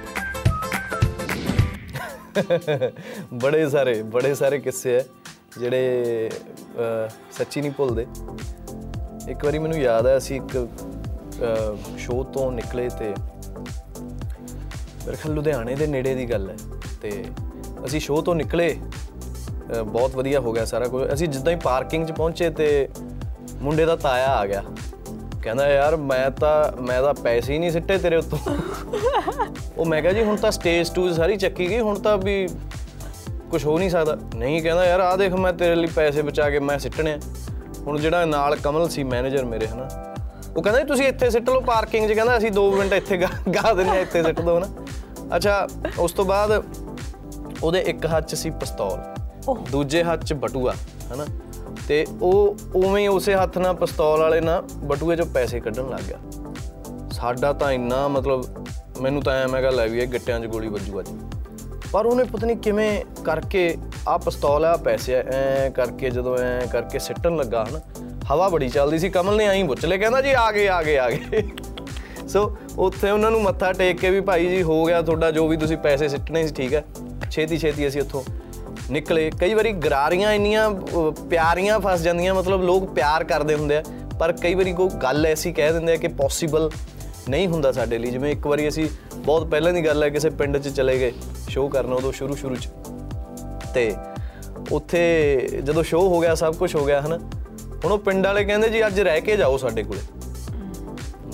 ਬੜੇ 3.35 3.67
ਸਾਰੇ 3.69 4.01
ਬੜੇ 4.11 4.33
ਸਾਰੇ 4.35 4.59
ਕਿੱਸੇ 4.59 4.95
ਹੈ 4.95 5.05
ਜਿਹੜੇ 5.58 6.30
ਅਹ, 6.78 7.08
ਸੱਚੀ 7.38 7.60
ਨਹੀਂ 7.60 7.70
ਭੁੱਲਦੇ। 7.70 8.06
ਇੱਕ 9.28 9.44
ਵਾਰੀ 9.44 9.58
ਮੈਨੂੰ 9.58 9.78
ਯਾਦ 9.78 10.06
ਹੈ 10.06 10.16
ਅਸੀਂ 10.16 10.36
ਇੱਕ 10.36 10.68
ਸ਼ੋਅ 11.98 12.24
ਤੋਂ 12.24 12.50
ਨਿਕਲੇ 12.52 12.88
ਤੇ 12.88 13.14
ਮੇਰੇ 15.06 15.16
ਖਿਆਲ 15.16 15.34
ਲੁਧਿਆਣੇ 15.34 15.74
ਦੇ 15.74 15.86
ਨੇੜੇ 15.86 16.14
ਦੀ 16.14 16.30
ਗੱਲ 16.30 16.48
ਹੈ 16.50 16.56
ਤੇ 17.02 17.24
ਅਸੀਂ 17.84 18.00
ਸ਼ੋਅ 18.00 18.22
ਤੋਂ 18.22 18.34
ਨਿਕਲੇ 18.34 18.76
ਅਹ, 19.74 19.82
ਬਹੁਤ 19.82 20.14
ਵਧੀਆ 20.16 20.40
ਹੋ 20.40 20.52
ਗਿਆ 20.52 20.64
ਸਾਰਾ 20.64 20.88
ਕੁਝ। 20.88 21.02
ਅਸੀਂ 21.12 21.28
ਜਿੱਦਾਂ 21.28 21.52
ਹੀ 21.52 21.58
ਪਾਰਕਿੰਗ 21.64 22.06
'ਚ 22.06 22.12
ਪਹੁੰਚੇ 22.12 22.50
ਤੇ 22.50 22.88
ਮੁੰਡੇ 23.60 23.84
ਦਾ 23.84 23.96
ਤਾਇਆ 23.96 24.26
ਆ 24.26 24.46
ਗਿਆ। 24.46 24.62
ਕਹਿੰਦਾ 25.42 25.68
ਯਾਰ 25.68 25.96
ਮੈਂ 25.96 26.30
ਤਾਂ 26.30 26.82
ਮੈਂ 26.82 27.02
ਤਾਂ 27.02 27.14
ਪੈਸੇ 27.14 27.52
ਹੀ 27.52 27.58
ਨਹੀਂ 27.58 27.70
ਸਿੱਟੇ 27.70 27.98
ਤੇਰੇ 27.98 28.16
ਉੱਤੋਂ। 28.16 28.38
ਉਹ 29.78 29.84
ਮੈਂ 29.86 30.00
ਕਿਹਾ 30.02 30.12
ਜੀ 30.12 30.22
ਹੁਣ 30.24 30.36
ਤਾਂ 30.36 30.50
ਸਟੇਜ 30.50 30.90
ਟੂ 30.90 31.12
ਸਾਰੀ 31.14 31.36
ਚੱਕੀ 31.36 31.68
ਗਈ 31.70 31.78
ਹੁਣ 31.80 31.98
ਤਾਂ 31.98 32.16
ਵੀ 32.18 32.46
ਕੁਝ 33.54 33.64
ਹੋ 33.64 33.78
ਨਹੀਂ 33.78 33.90
ਸਕਦਾ। 33.90 34.16
ਨਹੀਂ 34.36 34.62
ਕਹਿੰਦਾ 34.62 34.84
ਯਾਰ 34.84 35.00
ਆਹ 35.00 35.16
ਦੇਖ 35.16 35.32
ਮੈਂ 35.34 35.52
ਤੇਰੇ 35.52 35.74
ਲਈ 35.74 35.86
ਪੈਸੇ 35.86 36.22
ਬਚਾ 36.22 36.48
ਕੇ 36.50 36.58
ਮੈਂ 36.60 36.78
ਸਿੱਟਣੇ 36.78 37.12
ਆ। 37.12 37.18
ਹੁਣ 37.86 37.98
ਜਿਹੜਾ 37.98 38.24
ਨਾਲ 38.24 38.56
ਕਮਲ 38.56 38.88
ਸੀ 38.88 39.02
ਮੈਨੇਜਰ 39.04 39.44
ਮੇਰੇ 39.44 39.66
ਹਨਾ। 39.66 39.88
ਉਹ 40.56 40.62
ਕਹਿੰਦਾ 40.62 40.82
ਤੁਸੀਂ 40.84 41.06
ਇੱਥੇ 41.06 41.28
ਸਿੱਟ 41.30 41.50
ਲਓ 41.50 41.60
ਪਾਰਕਿੰਗ 41.60 42.08
'ਚ 42.08 42.12
ਕਹਿੰਦਾ 42.12 42.36
ਅਸੀਂ 42.36 42.50
2 42.52 42.70
ਮਿੰਟ 42.72 42.92
ਇੱਥੇ 42.92 43.16
ਗਾ 43.18 43.28
ਆ 43.64 43.94
ਇੱਥੇ 43.94 44.22
ਸਿੱਟ 44.22 44.40
ਦੋ 44.40 44.56
ਹਨਾ। 44.58 45.36
ਅੱਛਾ 45.36 45.66
ਉਸ 45.98 46.12
ਤੋਂ 46.12 46.24
ਬਾਅਦ 46.24 46.62
ਉਹਦੇ 47.62 47.80
ਇੱਕ 47.80 48.06
ਹੱਥ 48.06 48.28
'ਚ 48.28 48.34
ਸੀ 48.34 48.50
ਪਿਸਤੌਲ 48.50 49.54
ਦੂਜੇ 49.70 50.02
ਹੱਥ 50.04 50.24
'ਚ 50.24 50.32
ਬਟੂਆ 50.34 50.74
ਹਨਾ। 51.12 51.26
ਤੇ 51.88 52.04
ਉਹ 52.22 52.56
ਉਵੇਂ 52.74 53.08
ਉਸੇ 53.08 53.34
ਹੱਥ 53.34 53.58
ਨਾਲ 53.58 53.74
ਪਿਸਤੌਲ 53.74 54.20
ਵਾਲੇ 54.20 54.40
ਨਾਲ 54.40 54.62
ਬਟੂਏ 54.84 55.16
'ਚੋਂ 55.16 55.26
ਪੈਸੇ 55.26 55.60
ਕੱਢਣ 55.60 55.88
ਲੱਗ 55.90 56.08
ਗਿਆ। 56.08 56.18
ਸਾਡਾ 57.12 57.52
ਤਾਂ 57.52 57.72
ਇੰਨਾ 57.72 58.06
ਮਤਲਬ 58.08 58.66
ਮੈਨੂੰ 59.00 59.22
ਤਾਂ 59.22 59.32
ਐ 59.34 59.46
ਮੈਂ 59.46 59.60
ਕਿਹਾ 59.60 59.70
ਲੈ 59.70 59.86
ਵੀ 59.86 60.00
ਇਹ 60.00 60.06
ਗਿੱਟਿਆਂ 60.06 60.40
'ਚ 60.40 60.46
ਗੋਲੀ 60.46 60.68
ਵੱਜੂ 60.68 61.00
ਅੱਜ। 61.00 61.08
ਪਰ 61.94 62.06
ਉਹਨੇ 62.06 62.24
ਪਤਾ 62.24 62.46
ਨਹੀਂ 62.46 62.56
ਕਿਵੇਂ 62.56 63.04
ਕਰਕੇ 63.24 63.76
ਆ 64.08 64.16
ਪਿਸਤੌਲ 64.18 64.64
ਆ 64.64 64.76
ਪੈਸੇ 64.76 65.14
ਐ 65.14 65.68
ਕਰਕੇ 65.70 66.10
ਜਦੋਂ 66.10 66.36
ਐ 66.38 66.66
ਕਰਕੇ 66.66 66.98
ਸਿੱਟਣ 66.98 67.36
ਲੱਗਾ 67.36 67.64
ਹਨ 67.64 67.80
ਹਵਾ 68.30 68.48
ਬੜੀ 68.48 68.68
ਚੱਲਦੀ 68.68 68.98
ਸੀ 68.98 69.08
ਕਮਲ 69.08 69.36
ਨੇ 69.36 69.46
ਐਂ 69.46 69.64
ਪੁੱਛ 69.64 69.84
ਲਿਆ 69.84 69.98
ਕਹਿੰਦਾ 69.98 70.20
ਜੀ 70.20 70.32
ਆ 70.32 70.50
ਗਏ 70.52 70.66
ਆ 70.68 70.82
ਗਏ 70.82 70.96
ਆ 70.98 71.08
ਗਏ। 71.10 71.42
ਸੋ 72.28 72.56
ਉੱਥੇ 72.78 73.10
ਉਹਨਾਂ 73.10 73.30
ਨੂੰ 73.30 73.42
ਮੱਥਾ 73.42 73.72
ਟੇਕ 73.72 74.00
ਕੇ 74.00 74.10
ਵੀ 74.10 74.20
ਭਾਈ 74.20 74.48
ਜੀ 74.48 74.62
ਹੋ 74.62 74.84
ਗਿਆ 74.84 75.02
ਤੁਹਾਡਾ 75.02 75.30
ਜੋ 75.30 75.46
ਵੀ 75.48 75.56
ਤੁਸੀਂ 75.56 75.76
ਪੈਸੇ 75.76 76.08
ਸਿੱਟਣੇ 76.08 76.46
ਸੀ 76.46 76.54
ਠੀਕ 76.54 76.74
ਹੈ 76.74 76.84
ਛੇਤੀ 77.30 77.58
ਛੇਤੀ 77.58 77.88
ਅਸੀਂ 77.88 78.00
ਉੱਥੋਂ 78.00 78.22
ਨਿਕਲੇ। 78.90 79.30
ਕਈ 79.40 79.54
ਵਾਰੀ 79.54 79.72
ਗਰਾਰੀਆਂ 79.72 80.32
ਇੰਨੀਆਂ 80.32 80.70
ਅਹ, 80.70 81.10
ਪਿਆਰੀਆਂ 81.30 81.78
ਫਸ 81.80 82.00
ਜਾਂਦੀਆਂ 82.00 82.34
ਮਤਲਬ 82.34 82.62
ਲੋਕ 82.62 82.90
ਪਿਆਰ 82.94 83.24
ਕਰਦੇ 83.24 83.54
ਹੁੰਦੇ 83.54 83.76
ਆ 83.76 83.82
ਪਰ 84.20 84.32
ਕਈ 84.32 84.54
ਵਾਰੀ 84.54 84.72
ਕੋਈ 84.72 84.88
ਗੱਲ 85.02 85.26
ਐਸੀ 85.26 85.52
ਕਹਿ 85.52 85.72
ਦਿੰਦੇ 85.72 85.92
ਆ 85.92 85.96
ਕਿ 85.96 86.08
ਪੋਸੀਬਲ 86.08 86.70
ਨਹੀਂ 87.28 87.48
ਹੁੰਦਾ 87.48 87.72
ਸਾਡੇ 87.72 87.98
ਲਈ। 87.98 88.10
ਜਿਵੇਂ 88.10 88.32
ਇੱਕ 88.32 88.46
ਵਾਰੀ 88.46 88.68
ਅਸੀਂ 88.68 88.88
ਬਹੁਤ 89.16 89.46
ਪਹਿਲਾਂ 89.46 89.72
ਦੀ 89.72 89.86
ਗੱਲ 89.86 90.02
ਹੈ, 90.02 90.08
ਕਿਸੇ 90.08 90.30
ਪਿੰਡ 90.30 90.58
'ਚ 90.58 90.68
ਚਲੇ 90.68 90.98
ਗਏ 90.98 91.12
ਸ਼ੋਅ 91.48 91.70
ਕਰਨ 91.70 91.92
ਉਦੋਂ 91.92 92.12
ਸ਼ੁਰੂ 92.12 92.34
ਸ਼ੁਰੂ 92.34 92.56
'ਚ। 92.56 92.68
ਤੇ 93.74 93.94
ਉੱਥੇ 94.72 95.38
ਜਦੋਂ 95.64 95.82
ਸ਼ੋਅ 95.82 96.02
ਹੋ 96.02 96.20
ਗਿਆ, 96.20 96.34
ਸਭ 96.34 96.54
ਕੁਝ 96.54 96.76
ਹੋ 96.76 96.84
ਗਿਆ, 96.84 97.02
ਹਨਾ? 97.02 97.18
ਹੁਣ 97.84 97.92
ਉਹ 97.92 97.98
ਪਿੰਡ 97.98 98.26
ਵਾਲੇ 98.26 98.44
ਕਹਿੰਦੇ 98.44 98.68
ਜੀ, 98.68 98.86
ਅੱਜ 98.86 99.00
ਰਹਿ 99.00 99.20
ਕੇ 99.20 99.36
ਜਾਓ 99.36 99.56
ਸਾਡੇ 99.56 99.82
ਕੋਲੇ। 99.82 100.00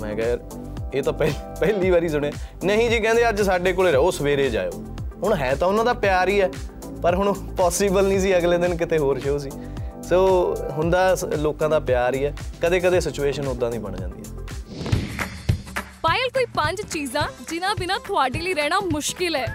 ਮੈਂ 0.00 0.14
ਕਿਹਾ, 0.14 0.28
ਯਾਰ, 0.28 0.38
ਇਹ 0.94 1.02
ਤਾਂ 1.02 1.12
ਪਹਿ- 1.12 1.61
ਪਹਿਲੀ 1.61 1.90
ਵਾਰੀ 1.90 2.09
ਸੁਣਿਆ। 2.09 2.32
ਨਹੀਂ 2.64 2.90
ਜੀ, 2.90 3.00
ਕਹਿੰਦੇ 3.00 3.28
ਅੱਜ 3.28 3.42
ਸਾਡੇ 3.42 3.73
ਕੋਲੇ 3.73 3.92
ਰਹੋ, 3.92 4.11
ਸਵੇਰੇ 4.11 4.50
ਜਾਇਓ। 4.50 4.85
ਹੁਣ 5.23 5.35
ਹੈ 5.35 5.54
ਤਾਂ 5.54 5.68
ਉਹਨਾਂ 5.68 5.85
ਦਾ 5.85 5.92
ਪਿਆਰ 5.92 6.28
ਹੀ 6.28 6.40
ਹੈ, 6.40 6.50
ਪਰ 7.02 7.14
ਹੁਣ 7.14 7.32
ਪੋਸੀਬਲ 7.32 8.04
ਨਹੀਂ 8.09 8.20
ਸੀ, 8.20 8.37
ਅਗਲੇ 8.37 8.59
ਦਿਨ 8.59 8.76
ਕਿਤੇ 8.76 8.99
ਹੋਰ 8.99 9.18
ਸ਼ੋਅ 9.18 9.38
ਸੀ। 9.38 9.50
ਸੋ 10.09 10.54
ਹੁੰਦਾ 10.70 11.14
ਸ- 11.14 11.25
ਲੋਕਾਂ 11.25 11.70
ਦਾ 11.70 11.80
ਪਿਆਰ 11.80 12.14
ਹੀ 12.14 12.25
ਹੈ। 12.25 12.37
ਕਦੇ 12.62 12.80
ਕਦੇ 12.80 13.00
ਸਿਚੁਏਸ਼ਨ 13.00 13.49
ਉਦਾਂ 13.49 13.70
ਦੀ 13.70 13.78
ਬਣ 13.78 13.97
ਜਾਂਦੀ 13.97 14.20
ਹੈ। 14.20 14.39
ਪਾਇਲ 16.03 16.29
ਕੋਈ 16.33 16.45
ਪੰਜ 16.55 16.81
ਚੀਜ਼ਾਂ 16.81 17.27
ਜਿਨ੍ਹਾਂ 17.50 17.75
ਬਿਨਾ 17.75 17.97
ਤੁਹਾਡੇ 18.07 18.41
ਲਈ 18.41 18.53
ਰਹਿਣਾ 18.53 18.79
ਮੁਸ਼ਕਿਲ 18.91 19.35
ਹੈ 19.35 19.45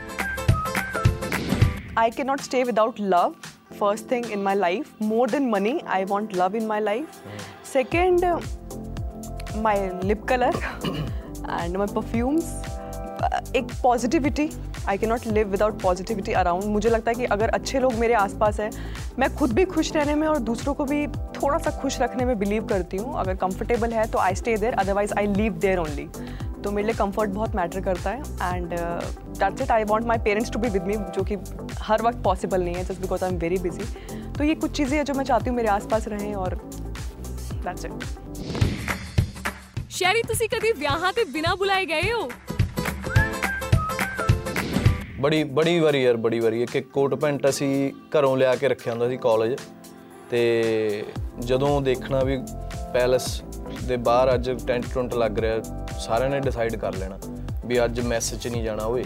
I 1.97 2.09
cannot 2.11 2.42
stay 2.42 2.59
without 2.66 2.99
love. 3.12 3.33
First 3.78 4.07
thing 4.11 4.26
in 4.35 4.42
my 4.45 4.52
life, 4.54 4.90
more 5.02 5.26
than 5.28 5.49
money, 5.54 5.73
I 5.97 5.99
want 6.04 6.35
love 6.40 6.54
in 6.54 6.66
my 6.69 6.78
life. 6.80 7.19
Second, 7.71 8.25
uh, 8.25 8.35
my 9.66 9.75
lip 10.11 10.25
color 10.33 10.50
and 11.59 11.80
my 11.83 11.88
perfumes. 11.97 12.50
Uh, 13.21 13.40
एक 13.57 13.73
positivity 13.83 14.49
I 14.88 14.99
can 14.99 15.07
not 15.07 15.26
live 15.28 15.49
without 15.49 15.80
positivity 15.83 16.33
around 16.42 16.64
मुझे 16.75 16.90
लगता 16.90 17.11
है 17.11 17.14
कि 17.16 17.25
अगर 17.37 17.49
अच्छे 17.59 17.80
लोग 17.80 17.95
मेरे 18.04 18.14
आसपास 18.16 18.61
हैं 18.61 18.71
मैं 19.19 19.35
खुद 19.37 19.52
भी 19.52 19.64
खुश 19.75 19.92
रहने 19.95 20.14
में 20.14 20.26
और 20.28 20.38
दूसरों 20.50 20.75
को 20.75 20.85
भी 20.85 21.07
थोड़ा 21.40 21.59
सा 21.59 21.71
खुश 21.80 22.00
रखने 22.00 22.25
में 22.25 22.38
बिलीव 22.38 22.66
करती 22.66 22.97
हूँ 22.97 23.19
अगर 23.21 23.35
कंफर्टेबल 23.42 23.92
है 23.92 24.07
तो 24.11 24.19
I 24.19 24.35
stay 24.35 24.57
there 24.57 24.75
otherwise 24.85 25.12
I 25.19 25.26
leave 25.35 25.59
there 25.66 25.78
only 25.78 26.09
तो 26.64 26.71
मेरे 26.71 26.87
लिए 26.87 26.95
कंफर्ट 26.97 27.30
बहुत 27.33 27.54
मैटर 27.57 27.80
करता 27.80 28.11
है 28.11 28.54
and 28.54 28.75
that's 29.38 29.62
it 29.62 29.71
I 29.71 29.85
want 29.87 30.07
my 30.07 30.19
parents 30.25 30.50
to 30.50 30.59
be 30.59 30.69
with 30.71 30.83
me 30.85 30.97
जो 31.14 31.25
कि 31.25 31.37
हर 31.83 32.02
वक्त 32.02 32.23
पॉसिबल 32.25 32.64
नहीं 32.64 32.75
है 32.75 32.85
just 32.85 33.00
because 33.00 33.25
I 33.25 33.30
am 33.30 33.38
very 33.38 33.59
busy 33.59 33.85
तो 34.33 34.45
ये 34.45 34.54
कुछ 34.57 34.76
चीज़ें 34.76 34.97
हैं 34.97 35.04
जो 35.04 35.14
मैं 35.14 35.25
चाहती 35.25 35.50
हूँ 35.50 35.57
मेरे 35.57 35.69
आसपास 35.71 36.09
रहें 36.09 36.35
और 36.37 36.61
दैट्स 37.64 37.85
इट 37.85 37.92
ਸ਼ੈਰੀ 39.92 40.23
ਤੁਸੀਂ 40.23 40.49
ਕਦੀ 40.49 40.73
ਵਿਆਹਾਂ 40.73 41.12
ਤੇ 41.12 41.25
ਬਿਨਾ 41.33 41.54
ਬੁਲਾਏ 41.54 41.87
ਗਏ 41.87 42.12
ਹੋ 42.12 42.28
ਬੜੀ 45.21 45.42
ਬੜੀ 45.45 45.78
ਵਾਰੀ 45.80 46.02
ਯਾਰ 46.02 46.16
ਬੜੀ 46.16 46.38
ਵਾਰੀ 46.40 46.62
ਇੱਕ 46.62 46.76
ਇੱਕ 46.76 46.88
ਕੋਟ 46.88 47.14
ਪੈਂਟ 47.14 47.49
ਅਸੀਂ 47.49 47.71
ਘਰੋਂ 48.16 48.37
ਲਿਆ 48.37 48.54
ਕੇ 48.57 48.69
ਰੱਖਿਆ 48.69 48.92
ਹੁੰਦਾ 48.92 49.09
ਸੀ 49.09 49.16
ਕਾਲਜ 49.16 49.57
ਤੇ 50.30 50.42
ਜਦੋਂ 51.40 51.80
ਦੇਖਣਾ 51.83 52.23
ਵੀ 52.25 52.38
ਪੈਲਸ 52.95 53.26
ਦੇ 53.85 53.97
ਬਾਹਰ 53.99 54.35
ਅੱਜ 54.35 54.50
ਟੈਂਟ 54.66 54.87
ਟੁੰਟ 54.95 55.14
ਲੱਗ 55.14 55.38
ਰਿਹਾ 55.38 55.84
ਸਾਰਿਆਂ 56.00 56.30
ਨੇ 56.30 56.40
ਡਿਸਾਈਡ 56.40 56.75
ਕਰ 56.75 56.94
ਲੈਣਾ 56.94 57.18
ਵੀ 57.66 57.84
ਅੱਜ 57.86 58.00
ਮੈਸ 58.00 58.34
'ਚ 58.34 58.48
ਨਹੀਂ 58.48 58.64
ਜਾਣਾ 58.64 58.86
ਓਏ, 58.86 59.04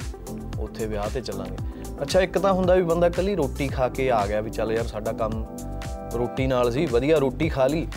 ਉੱਥੇ 0.59 0.85
ਵਿਆਹ 0.85 1.09
ਤੇ 1.13 1.21
ਚੱਲਾਂਗੇ। 1.21 1.57
ਅੱਛਾ, 2.01 2.21
ਇੱਕ 2.21 2.37
ਤਾਂ 2.37 2.53
ਹੁੰਦਾ 2.53 2.75
ਵੀ 2.75 2.81
ਬੰਦਾ 2.81 3.09
ਕੱਲੀ 3.09 3.35
ਰੋਟੀ 3.35 3.67
ਖਾ 3.67 3.87
ਕੇ 3.89 4.09
ਆ 4.11 4.25
ਗਿਆ 4.27 4.41
ਵੀ 4.41 4.49
ਚੱਲ 4.49 4.71
ਯਾਰ 4.71 4.87
ਸਾਡਾ 4.87 5.11
ਕੰਮ 5.11 5.45
ਰੋਟੀ 6.15 6.47
ਨਾਲ 6.47 6.71
ਸੀ, 6.71 6.85
ਵਧੀਆ 6.85 7.17
ਰੋਟੀ 7.17 7.49
ਖਾ 7.49 7.67
ਲਈ 7.67 7.87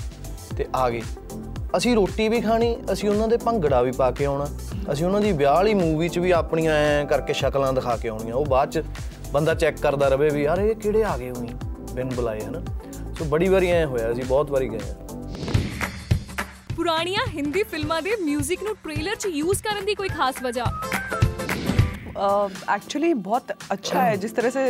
ਤੇ 0.56 0.66
ਆ 0.76 0.90
ਗਏ। 0.90 1.02
ਅਸੀਂ 1.76 1.94
ਰੋਟੀ 1.94 2.28
ਵੀ 2.28 2.40
ਖਾਣੀ, 2.40 2.76
ਅਸੀਂ 2.92 3.08
ਉਹਨਾਂ 3.10 3.28
ਦੇ 3.28 3.36
ਭੰਗੜਾ 3.36 3.82
ਵੀ 3.82 3.92
ਪਾ 3.92 4.10
ਕੇ 4.10 4.24
ਆਉਣਾ, 4.24 4.46
ਅਸੀਂ 4.92 5.06
ਉਹਨਾਂ 5.06 5.20
ਦੀ 5.20 5.32
ਵਿਆਹ 5.32 5.54
ਵਾਲੀ 5.54 5.74
ਮੂਵੀ 5.74 6.08
'ਚ 6.08 6.18
ਵੀ 6.18 6.30
ਆਪਣੀਆਂ 6.30 6.74
ਐ 6.74 7.04
ਕਰਕੇ 7.04 7.32
ਸ਼ਕਲਾਂ 7.32 7.72
ਦਿਖਾ 7.72 7.96
ਕੇ 7.96 8.08
ਆਉਣੀਆਂ, 8.08 8.34
ਉਹ 8.34 8.46
ਬਾਅਦ 8.46 8.70
'ਚ 8.70 8.82
ਬੰਦਾ 9.32 9.54
ਚੈੱਕ 9.54 9.80
ਕਰਦਾ 9.80 10.08
ਰਵੇ 10.08 10.30
ਵੀ 10.30 10.42
ਯਾਰ 10.42 10.58
ਇਹ 10.58 10.74
ਕਿਹੜੇ 10.74 11.04
ਆ 11.04 11.16
ਗਏ 11.18 11.30
ਹੋਈ 11.30 11.48
ਬਿਨ 11.94 12.08
ਬੁਲਾਏ, 12.08 12.40
ਹਨਾ? 12.40 12.60
ਸੋ 13.18 13.24
ਬੜੀ 13.24 13.48
ਵਾਰੀ 13.48 13.70
ਐ 13.70 13.84
ਹੋਇਆ, 13.84 14.12
ਅਸੀਂ 14.12 14.24
ਬਹੁਤ 14.24 14.50
ਵਾਰੀ 14.50 14.68
ਗਏ 14.68 14.78
ਹਾਂ। 14.78 15.11
ਪੁਰਾਣੀਆਂ 16.81 17.25
ਹਿੰਦੀ 17.29 17.63
ਫਿਲਮਾਂ 17.63 18.01
ਦੇ 18.01 18.11
뮤직 18.23 18.63
ਨੂੰ 18.63 18.75
ਟ੍ਰੇਲਰ 18.83 19.15
'ਚ 19.15 19.27
ਯੂਜ਼ 19.33 19.61
ਕਰਨ 19.63 19.85
ਦੀ 19.85 19.95
ਕੋਈ 19.95 20.09
ਖਾਸ 20.17 20.41
ਵਜ੍ਹਾ 20.43 20.65
एक्चुअली 22.73 23.09
बहुत 23.25 23.51
अच्छा 23.73 24.03
है 24.03 24.13
जिस 24.17 24.31
तरह 24.35 24.51
से 24.53 24.61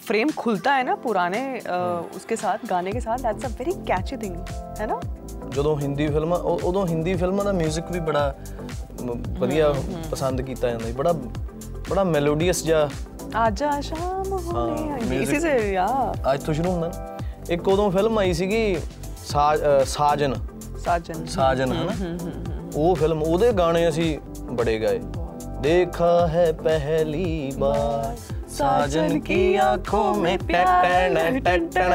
फ्रेम 0.00 0.32
खुलता 0.36 0.72
है 0.72 0.82
ना 0.82 0.96
पुराने 1.04 1.38
uh, 1.68 2.00
उसके 2.18 2.36
साथ 2.36 2.66
गाने 2.72 2.92
के 2.92 3.00
साथ 3.00 3.22
that's 3.22 3.44
a 3.44 3.50
very 3.52 3.72
catchy 3.86 4.18
thing 4.18 4.34
है 4.80 4.88
ना 4.88 4.98
ਜਦੋਂ 5.54 5.72
ਹਿੰਦੀ 5.78 6.06
ਫਿਲਮਾਂ 6.08 6.38
ਉਹ- 6.40 6.64
ਉਦੋਂ 6.64 6.86
ਹਿੰਦੀ 6.86 7.14
ਫਿਲਮਾਂ 7.14 7.44
ਦਾ 7.44 7.52
뮤직 7.54 7.88
ਵੀ 7.92 8.00
ਬੜਾ 8.00 8.24
ਮ, 9.02 9.14
ਵਧੀਆ 9.38 9.72
ਪਸੰਦ 10.10 10.42
ਕੀਤਾ 10.42 10.68
ਜਾਂਦਾ 10.68 10.86
ਸੀ 10.86 10.92
ਬੜਾ 10.92 11.12
ਬੜਾ 11.90 12.04
ਮੈਲੋਡੀਅਸ 12.06 12.62
ਜਿਹਾ 12.64 12.88
आजा 13.40 13.70
शाम 13.82 14.30
होने 14.36 14.54
हाँ, 14.54 14.68
आई। 14.92 15.08
music- 15.08 15.24
इसी 15.24 15.40
से 15.40 15.50
या 15.72 15.88
ਅੱਜ 16.32 16.44
ਤੋਂ 16.44 16.54
ਸ਼ੁਰੂ 16.54 16.70
ਹੁੰਦਾ 16.70 16.88
ਨਾ 16.88 17.18
ਇੱਕ 17.50 17.68
ਉਦੋਂ 17.68 17.90
ਫਿਲਮ 17.90 18.18
ਆਈ 18.18 18.32
ਸੀਗੀ 18.34 18.62
ਸਾਜ 19.24 19.60
ਅ, 19.62 19.84
ਸਾਜਨ। 20.85 21.25
ਸਾਜਨ 21.25 21.71
ਹਨਾ? 21.71 22.17
ਉਹ 22.75 22.95
ਫਿਲਮ 22.95 23.23
ਉਹਦੇ 23.23 23.51
ਗਾਣੇ 23.51 23.89
ਅਸੀਂ 23.89 24.19
ਬੜੇ 24.51 24.79
ਗਾਏ। 24.79 24.99
ਦੇਖਾ 25.61 26.27
ਹੈ 26.27 26.51
ਪਹਿਲੀ 26.51 27.51
ਵਾਰ। 27.57 28.15
ਸਾਜਨ 28.57 29.19
ਕੀ 29.19 29.37
ਅੱਖੋਂ 29.73 30.13
ਮੇ 30.15 30.37
ਟਟਣ 30.37 31.39
ਟਟਣ 31.39 31.93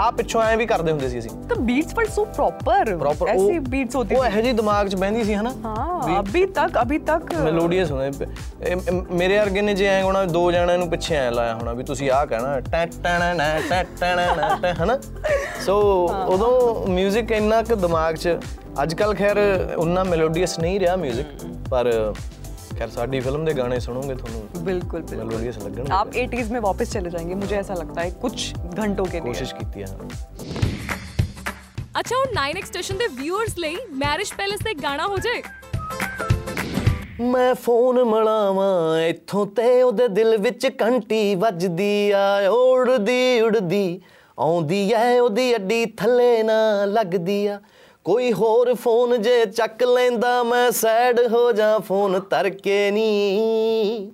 ਆ 0.00 0.10
ਪਿੱਛੋਂ 0.10 0.42
ਐ 0.42 0.56
ਵੀ 0.56 0.66
ਕਰਦੇ 0.66 0.90
ਹੁੰਦੇ 0.92 1.08
ਸੀ 1.08 1.18
ਅਸੀਂ। 1.18 1.30
ਤਾਂ 1.48 1.56
ਬੀਟਸ 1.56 1.94
ਪਰ 1.94 2.06
ਸੋ 2.06 2.24
ਪ੍ਰੋਪਰ 2.24 2.94
ਪ੍ਰੋਪਰ 2.96 3.28
ਐਸੀ 3.28 3.58
ਬੀਟਸ 3.58 3.96
ਹੁੰਦੀ 3.96 4.14
ਉਹ 4.14 4.24
ਇਹੋ 4.26 4.40
ਜੀ 4.40 4.52
ਦਿਮਾਗ 4.52 4.88
'ਚ 4.88 4.94
ਬਹਿੰਦੀ 4.96 5.24
ਸੀ 5.24 5.34
ਹਨਾ? 5.34 5.50
ਹਾਂ 5.64 6.20
ਅਭੀ 6.20 6.44
ਤੱਕ 6.46 6.78
ਅਭੀ 6.82 6.98
ਤੱਕ। 6.98 7.34
ਮੈਲੋਡੀਅਸ 7.34 7.90
ਹੁੰਦੇ। 7.90 8.26
ਮੇਰੇ 9.10 9.38
ਵਰਗੇ 9.38 9.62
ਨੇ 9.62 9.74
ਜੇ 9.74 9.86
ਐ 9.86 10.00
ਹੋਣਾ 10.02 10.24
ਦੋ 10.24 10.50
ਜਣਿਆਂ 10.52 10.78
ਨੂੰ 10.78 10.88
ਪਿੱਛੇ 10.90 11.16
ਐ 11.16 11.30
ਲਾਇਆ 11.30 11.54
ਹੋਣਾ 11.54 11.72
ਵੀ 11.72 11.84
ਤੁਸੀਂ 11.84 12.10
ਆਹ 12.10 12.26
ਕਹਿਣਾ 12.26 12.60
ਟਟਣ 12.60 12.86
ਟਟਣ 12.86 14.72
ਹਨਾ? 14.82 14.98
ਸੋ 15.66 15.78
ਉਦੋਂ 16.28 16.50
뮤직 16.90 17.30
ਇੰਨਾ 17.30 17.62
ਕਿ 17.62 17.74
ਦਿਮਾਗ 17.76 18.14
'ਚ 18.14 18.36
ਅੱਜ 18.82 18.94
ਕੱਲ 18.94 19.14
ਖੈਰ 19.14 19.38
ਉਨਾ 19.76 20.02
ਮੈਲੋਡੀਅਸ 20.04 20.58
ਨਹੀਂ 20.58 20.80
ਰਿਹਾ 20.80 20.96
뮤직 20.96 21.46
ਪਰ 21.70 21.90
ਖੈਰ 22.77 22.89
ਸਾਡੀ 22.89 23.19
ਫਿਲਮ 23.19 23.45
ਦੇ 23.45 23.53
ਗਾਣੇ 23.53 23.79
ਸੁਣੋਗੇ 23.79 24.15
ਤੁਹਾਨੂੰ 24.15 24.41
बिल्कुल 24.67 25.01
बिल्कुल 25.01 25.17
ਮੈਲੋਡੀਅਸ 25.17 25.57
ਲੱਗਣਗੇ 25.57 25.93
आप 25.97 26.13
80s 26.21 26.51
में 26.51 26.59
वापस 26.65 26.93
चले 26.93 27.11
जाएंगे 27.11 27.37
मुझे 27.41 27.57
ऐसा 27.57 27.77
लगता 27.79 28.03
है 28.03 28.11
कुछ 28.21 28.45
घंटों 28.75 29.05
के 29.07 29.19
लिए 29.19 29.33
ਕੋਸ਼ਿਸ਼ 29.33 29.53
ਕੀਤੀ 29.55 29.83
ਹੈ 29.83 29.87
ਅੱਛਾ 31.99 32.15
ਹੁਣ 32.15 32.33
9x 32.35 32.65
ਸਟੇਸ਼ਨ 32.67 32.97
ਦੇ 32.97 33.07
ਵਿਊਅਰਸ 33.15 33.57
ਲਈ 33.59 33.75
ਮੈਰਿਜ 33.97 34.31
ਪੈਲੇਸ 34.37 34.59
ਤੇ 34.63 34.73
ਗਾਣਾ 34.83 35.07
ਹੋ 35.07 35.17
ਜਾਏ 35.19 35.41
ਮੈਂ 37.23 37.53
ਫੋਨ 37.63 38.03
ਮਲਾਵਾਂ 38.05 39.01
ਇੱਥੋਂ 39.01 39.45
ਤੇ 39.57 39.81
ਉਹਦੇ 39.81 40.07
ਦਿਲ 40.09 40.37
ਵਿੱਚ 40.41 40.67
ਘੰਟੀ 40.81 41.23
ਵੱਜਦੀ 41.35 41.93
ਆ 42.11 42.23
ਉੜਦੀ 42.51 43.39
ਉੜਦੀ 43.41 43.99
ਆਉਂਦੀ 44.37 44.81
ਐ 44.93 45.19
ਉਹਦੀ 45.19 45.55
ਅੱਡੀ 45.55 45.85
ਥੱਲੇ 45.97 46.31
ਨਾ 46.43 46.59
ਲੱਗਦੀ 46.87 47.45
ਆ 47.47 47.59
ਕੋਈ 48.06 48.32
ਹੋਰ 48.32 48.72
ਫੋਨ 48.74 49.22
ਜੇ 49.22 49.44
ਚੱਕ 49.46 49.82
ਲੈਂਦਾ 49.82 50.42
ਮੈਂ 50.42 50.70
ਸੈਡ 50.70 51.20
ਹੋ 51.30 51.50
ਜਾ 51.52 51.78
ਫੋਨ 51.78 52.20
ਧਰ 52.30 52.48
ਕੇ 52.50 52.90
ਨੀ 52.90 54.12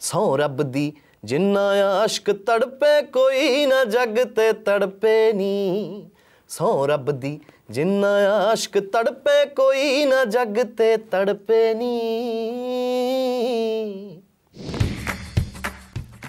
ਸੌ 0.00 0.36
ਰੱਬ 0.36 0.62
ਦੀ 0.62 0.92
ਜਿੰਨਾ 1.24 1.60
ਆਸ਼ਕ 1.84 2.30
ਤੜਪੇ 2.46 3.00
ਕੋਈ 3.12 3.64
ਨਾ 3.66 3.82
ਜੱਗ 3.84 4.18
ਤੇ 4.36 4.52
ਤੜਪੇ 4.66 5.32
ਨੀ 5.32 6.04
ਸੌ 6.50 6.86
ਰੱਬ 6.86 7.10
ਦੀ 7.10 7.38
ਜਿੰਨਾ 7.70 8.08
ਆਸ਼ਕ 8.50 8.78
ਤੜਪੇ 8.92 9.44
ਕੋਈ 9.56 10.04
ਨਾ 10.04 10.24
ਜੱਗ 10.24 10.58
ਤੇ 10.78 10.96
ਤੜਪੇ 11.10 11.62
ਨੀ 11.74 11.98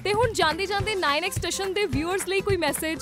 ਤੇ 0.04 0.14
ਹੁਣ 0.14 0.34
ਜਾਂਦੇ 0.34 0.66
ਜਾਂਦੇ 0.66 0.96
9x 0.96 1.40
ਸਟੇਸ਼ਨ 1.40 1.74
ਦੇ 1.74 1.86
ਵਿਊਅਰਸ 1.86 2.28
ਲਈ 2.28 2.40
ਕੋਈ 2.40 2.58
ਮੈਸੇਜ 2.58 3.00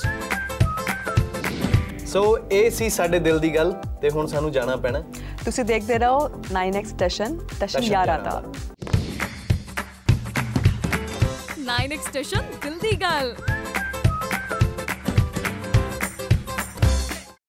ਸੋ 2.11 2.21
ਇਹ 2.51 2.69
ਸੀ 2.71 2.89
ਸਾਡੇ 2.89 3.19
ਦਿਲ 3.19 3.39
ਦੀ 3.39 3.53
ਗੱਲ 3.55 3.71
ਤੇ 4.01 4.09
ਹੁਣ 4.09 4.27
ਸਾਨੂੰ 4.27 4.51
ਜਾਣਾ 4.51 4.75
ਪੈਣਾ। 4.75 5.01
ਤੁਸੀਂ 5.45 5.63
ਦੇਖਦੇ 5.65 5.97
ਰਹੋ 5.99 6.27
9x 6.27 6.89
ਸਟੇਸ਼ਨ 6.89 7.37
ਸਟੇਸ਼ਨ 7.37 7.67
ਸਟੇਸ਼ਨ 7.67 7.93
11 7.93 8.17
11 8.17 8.23
ਦਾ 8.23 8.43
9x 11.69 12.09
ਸਟੇਸ਼ਨ 12.09 12.41
ਦਿਲ 12.63 12.77
ਦੀ 12.81 12.91
ਗੱਲ। 13.01 13.35